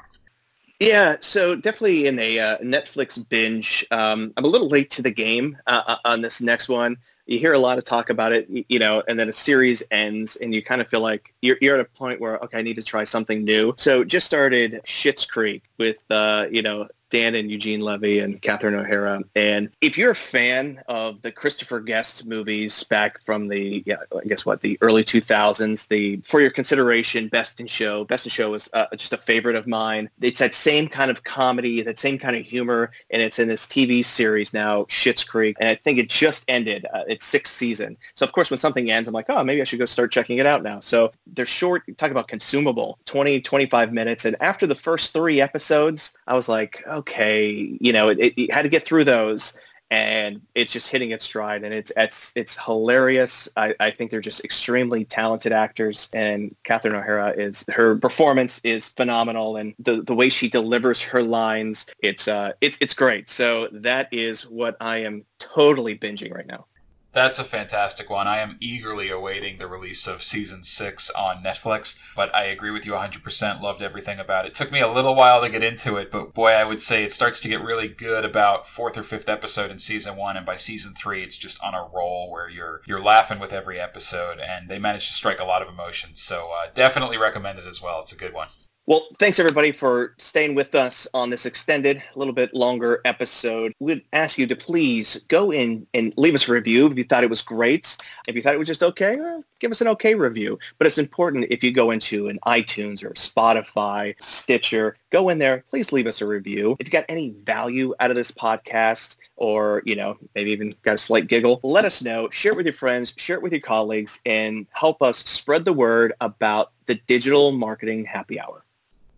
Yeah, 0.80 1.18
so 1.20 1.56
definitely 1.56 2.08
in 2.08 2.18
a 2.20 2.40
uh, 2.40 2.58
Netflix 2.60 3.28
binge. 3.28 3.86
Um, 3.92 4.34
I'm 4.38 4.46
a 4.46 4.48
little 4.48 4.70
late 4.70 4.90
to 4.92 5.02
the 5.02 5.12
game 5.12 5.58
uh, 5.68 5.84
uh 5.86 5.96
on 6.06 6.22
this 6.22 6.42
next 6.42 6.70
one 6.70 6.98
you 7.30 7.38
hear 7.38 7.54
a 7.54 7.60
lot 7.60 7.78
of 7.78 7.86
talk 7.86 8.10
about 8.10 8.32
it, 8.32 8.50
you 8.70 8.80
know, 8.80 9.04
and 9.08 9.20
then 9.20 9.30
a 9.30 9.34
series 9.34 9.84
ends 9.92 10.36
and 10.38 10.54
you 10.54 10.64
kind 10.64 10.82
of 10.82 10.88
feel 10.88 11.02
like 11.02 11.32
you're, 11.42 11.58
you're 11.62 11.76
at 11.76 11.82
a 11.82 11.86
point 11.86 12.20
where, 12.20 12.38
okay, 12.40 12.58
I 12.58 12.62
need 12.64 12.76
to 12.78 12.84
try 12.84 13.04
something 13.04 13.44
new. 13.44 13.76
So 13.78 14.04
just 14.04 14.26
started 14.26 14.82
Schitt's 14.84 15.26
Creek 15.26 15.64
with, 15.78 15.98
uh, 16.10 16.48
you 16.52 16.64
know, 16.64 16.88
Dan 17.10 17.36
and 17.36 17.52
Eugene 17.52 17.82
Levy 17.82 18.20
and 18.20 18.42
Catherine 18.42 18.76
O'Hara. 18.76 19.22
And 19.36 19.70
if 19.82 19.98
you're 19.98 20.12
a 20.12 20.16
fan 20.16 20.82
of 20.88 21.22
the 21.22 21.32
Christopher 21.32 21.80
Guest 21.80 22.28
movies 22.28 22.84
back 22.84 23.24
from 23.26 23.48
the, 23.48 23.84
yeah, 23.86 23.98
I 24.16 24.28
guess 24.28 24.46
what, 24.46 24.62
the 24.62 24.78
early 24.82 25.04
2000s, 25.04 25.88
the 25.88 26.18
For 26.26 26.42
Your 26.42 26.52
Consideration, 26.52 27.28
Best 27.28 27.60
in 27.60 27.68
Show. 27.68 28.06
Best 28.06 28.26
in 28.26 28.30
Show 28.30 28.52
was 28.52 28.70
uh, 28.74 28.86
just 28.96 29.14
a 29.14 29.18
favorite 29.18 29.56
of 29.56 29.68
mine. 29.68 30.10
It's 30.22 30.40
that 30.40 30.54
same 30.54 30.88
kind 30.88 31.12
of 31.12 31.24
comedy, 31.24 31.82
that 31.82 32.00
same 32.00 32.18
kind 32.18 32.36
of 32.36 32.46
humor, 32.46 32.92
and 33.10 33.22
it's 33.22 33.40
in 33.40 33.48
this 33.48 33.66
TV 33.66 34.04
series 34.04 34.54
now, 34.54 34.84
Schitt's 34.86 35.24
Creek. 35.24 35.58
And 35.60 35.70
I 35.70 35.76
think 35.76 36.00
it 36.00 36.10
just 36.10 36.46
ended 36.48 36.86
uh, 36.94 37.04
its 37.08 37.26
sixth 37.26 37.54
season. 37.54 37.98
So 38.14 38.26
of 38.26 38.32
course, 38.32 38.50
when 38.50 38.58
something 38.58 38.92
ends, 38.92 39.08
I'm 39.08 39.14
like, 39.14 39.26
oh, 39.30 39.44
maybe 39.44 39.62
I 39.62 39.64
should 39.64 39.80
go 39.80 39.86
start 39.86 40.12
checking 40.12 40.38
it 40.38 40.46
out 40.46 40.64
now. 40.64 40.80
So 40.80 41.12
they're 41.28 41.46
short, 41.46 41.84
talk 41.98 42.12
about 42.12 42.28
consumable, 42.28 43.00
20, 43.06 43.42
25 43.42 43.94
minutes. 43.94 44.26
And 44.26 44.36
after 44.42 44.68
the 44.68 44.76
first 44.76 45.14
three 45.14 45.42
episodes, 45.42 46.14
I 46.28 46.36
was 46.36 46.50
like, 46.50 46.84
okay, 47.00 47.78
you 47.80 47.94
know, 47.94 48.10
it, 48.10 48.20
it 48.20 48.52
had 48.52 48.64
to 48.64 48.70
get 48.70 48.86
through 48.86 49.06
those 49.06 49.58
and 49.92 50.40
it's 50.54 50.72
just 50.72 50.90
hitting 50.90 51.12
its 51.12 51.26
stride 51.26 51.64
and 51.64 51.74
it's 51.74 51.92
it's 51.98 52.32
it's 52.36 52.64
hilarious. 52.64 53.50
I, 53.58 53.74
I 53.80 53.90
think 53.92 54.12
they're 54.12 54.22
just 54.22 54.46
extremely 54.46 55.04
talented 55.06 55.52
actors 55.52 56.10
and 56.14 56.56
Catherine 56.64 56.94
O'Hara 56.94 57.32
is 57.32 57.66
her 57.70 57.96
performance 57.98 58.62
is 58.64 58.90
phenomenal 58.90 59.58
and 59.58 59.74
the, 59.80 60.04
the 60.04 60.14
way 60.14 60.30
she 60.30 60.48
delivers 60.50 61.02
her 61.02 61.24
lines, 61.24 61.88
it's 62.00 62.28
uh 62.28 62.54
it's 62.62 62.78
it's 62.82 62.94
great. 62.94 63.30
So 63.30 63.68
that 63.72 64.10
is 64.12 64.48
what 64.48 64.78
I 64.80 64.98
am 64.98 65.24
totally 65.40 65.98
binging 65.98 66.34
right 66.34 66.48
now. 66.48 66.66
That's 67.12 67.40
a 67.40 67.44
fantastic 67.44 68.08
one. 68.08 68.28
I 68.28 68.38
am 68.38 68.58
eagerly 68.60 69.10
awaiting 69.10 69.58
the 69.58 69.68
release 69.68 70.08
of 70.08 70.22
season 70.22 70.64
six 70.64 71.10
on 71.12 71.44
Netflix, 71.44 72.00
but 72.16 72.34
I 72.36 72.46
agree 72.46 72.70
with 72.70 72.86
you 72.86 72.92
100%. 72.92 73.62
Loved 73.62 73.82
everything 73.82 74.20
about 74.20 74.46
it. 74.46 74.54
Took 74.54 74.72
me 74.72 74.80
a 74.80 74.92
little 74.92 75.16
while 75.16 75.42
to 75.42 75.50
get 75.50 75.64
into 75.64 75.96
it, 75.98 76.12
but 76.12 76.36
boy, 76.36 76.50
I 76.50 76.64
would 76.64 76.80
say 76.80 77.04
it 77.04 77.12
starts 77.12 77.40
to 77.40 77.48
get 77.48 77.64
really 77.64 77.88
good 77.88 78.24
about 78.24 78.68
fourth 78.68 78.96
or 78.96 79.02
fifth 79.02 79.28
episode 79.28 79.72
in 79.72 79.80
season 79.80 80.18
one, 80.18 80.38
and 80.38 80.46
by 80.46 80.56
season 80.56 80.94
three, 80.94 81.24
it's 81.24 81.38
just 81.38 81.62
on 81.64 81.74
a 81.74 81.90
roll 81.92 82.30
where 82.30 82.48
you're 82.48 82.82
you're 82.86 83.02
laughing 83.02 83.40
with 83.40 83.54
every 83.54 83.80
episode, 83.80 84.40
and 84.40 84.70
they 84.70 84.78
manage 84.78 85.08
to 85.08 85.14
strike 85.14 85.40
a 85.40 85.46
lot 85.46 85.64
of 85.64 85.68
emotions. 85.68 86.22
So 86.22 86.52
uh, 86.52 86.68
definitely 86.76 87.18
recommend 87.18 87.58
it 87.58 87.66
as 87.66 87.82
well. 87.82 88.02
It's 88.02 88.14
a 88.14 88.18
good 88.18 88.34
one. 88.34 88.50
Well, 88.90 89.08
thanks 89.20 89.38
everybody 89.38 89.72
for 89.72 90.16
staying 90.18 90.56
with 90.56 90.74
us 90.74 91.08
on 91.14 91.30
this 91.30 91.46
extended, 91.46 92.02
a 92.16 92.18
little 92.18 92.34
bit 92.34 92.56
longer 92.56 93.02
episode. 93.06 93.72
We'd 93.78 94.04
ask 94.14 94.40
you 94.40 94.48
to 94.48 94.56
please 94.56 95.24
go 95.28 95.52
in 95.52 95.86
and 95.94 96.12
leave 96.18 96.34
us 96.34 96.50
a 96.50 96.54
review 96.54 96.88
if 96.88 96.98
you 96.98 97.04
thought 97.04 97.24
it 97.24 97.30
was 97.30 97.44
great. 97.44 97.96
If 98.28 98.36
you 98.36 98.42
thought 98.42 98.56
it 98.56 98.58
was 98.58 98.68
just 98.68 98.82
okay, 98.82 99.18
well, 99.18 99.44
give 99.60 99.70
us 99.70 99.82
an 99.82 99.88
okay 99.90 100.16
review. 100.16 100.58
But 100.80 100.88
it's 100.88 100.98
important 100.98 101.46
if 101.52 101.64
you 101.64 101.72
go 101.72 101.92
into 101.92 102.30
an 102.30 102.40
iTunes 102.48 103.04
or 103.04 103.12
Spotify, 103.12 104.16
Stitcher, 104.20 104.98
go 105.12 105.30
in 105.30 105.38
there, 105.38 105.64
please 105.70 105.94
leave 105.94 106.08
us 106.08 106.20
a 106.20 106.26
review. 106.26 106.76
If 106.80 106.88
you 106.88 106.92
got 106.92 107.06
any 107.10 107.30
value 107.30 107.94
out 108.00 108.10
of 108.10 108.16
this 108.16 108.32
podcast 108.32 109.18
or, 109.36 109.84
you 109.86 109.96
know, 109.96 110.18
maybe 110.34 110.50
even 110.50 110.74
got 110.82 110.96
a 110.96 110.98
slight 110.98 111.28
giggle, 111.28 111.60
let 111.62 111.86
us 111.86 112.02
know. 112.02 112.28
Share 112.32 112.54
it 112.54 112.56
with 112.56 112.66
your 112.66 112.74
friends, 112.74 113.14
share 113.18 113.36
it 113.36 113.44
with 113.44 113.54
your 113.54 113.62
colleagues, 113.62 114.20
and 114.26 114.66
help 114.72 115.04
us 115.04 115.20
spread 115.20 115.64
the 115.64 115.74
word 115.74 116.12
about 116.22 116.72
the 116.88 116.96
digital 117.06 117.52
marketing 117.52 118.04
happy 118.04 118.40
hour. 118.40 118.64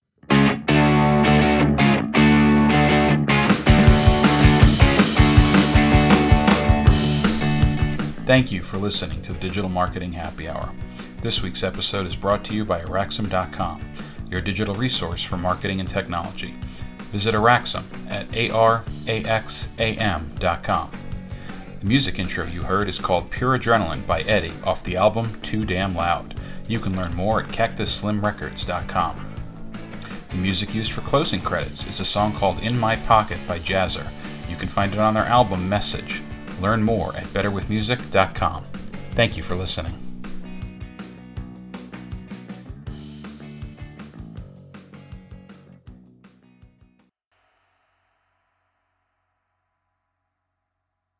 Thank 8.27 8.51
you 8.51 8.61
for 8.61 8.77
listening 8.77 9.21
to 9.21 9.31
the 9.31 9.39
Digital 9.39 9.69
Marketing 9.69 10.11
Happy 10.11 10.49
Hour. 10.49 10.69
This 11.21 11.41
week's 11.41 11.63
episode 11.63 12.05
is 12.05 12.17
brought 12.17 12.43
to 12.43 12.53
you 12.53 12.65
by 12.65 12.81
Araxam.com, 12.81 13.79
your 14.29 14.41
digital 14.41 14.75
resource 14.75 15.23
for 15.23 15.37
marketing 15.37 15.79
and 15.79 15.87
technology. 15.87 16.53
Visit 17.13 17.35
Araxam 17.35 17.85
at 18.09 18.27
araxam.com. 18.31 19.71
The 21.79 21.85
music 21.85 22.19
intro 22.19 22.45
you 22.45 22.63
heard 22.63 22.89
is 22.89 22.99
called 22.99 23.31
Pure 23.31 23.59
Adrenaline 23.59 24.05
by 24.05 24.23
Eddie 24.23 24.51
off 24.65 24.83
the 24.83 24.97
album 24.97 25.39
Too 25.39 25.63
Damn 25.63 25.95
Loud. 25.95 26.37
You 26.67 26.79
can 26.79 26.97
learn 26.97 27.15
more 27.15 27.41
at 27.41 27.47
cactusslimrecords.com. 27.47 29.25
The 30.31 30.35
music 30.35 30.75
used 30.75 30.91
for 30.91 30.99
closing 30.99 31.39
credits 31.39 31.87
is 31.87 32.01
a 32.01 32.05
song 32.05 32.33
called 32.33 32.59
In 32.59 32.77
My 32.77 32.97
Pocket 32.97 33.39
by 33.47 33.59
Jazzer. 33.59 34.11
You 34.49 34.57
can 34.57 34.67
find 34.67 34.91
it 34.91 34.99
on 34.99 35.13
their 35.13 35.23
album 35.23 35.69
Message. 35.69 36.23
Learn 36.59 36.83
more 36.83 37.15
at 37.15 37.25
betterwithmusic.com. 37.25 38.63
Thank 39.11 39.37
you 39.37 39.43
for 39.43 39.55
listening. 39.55 40.06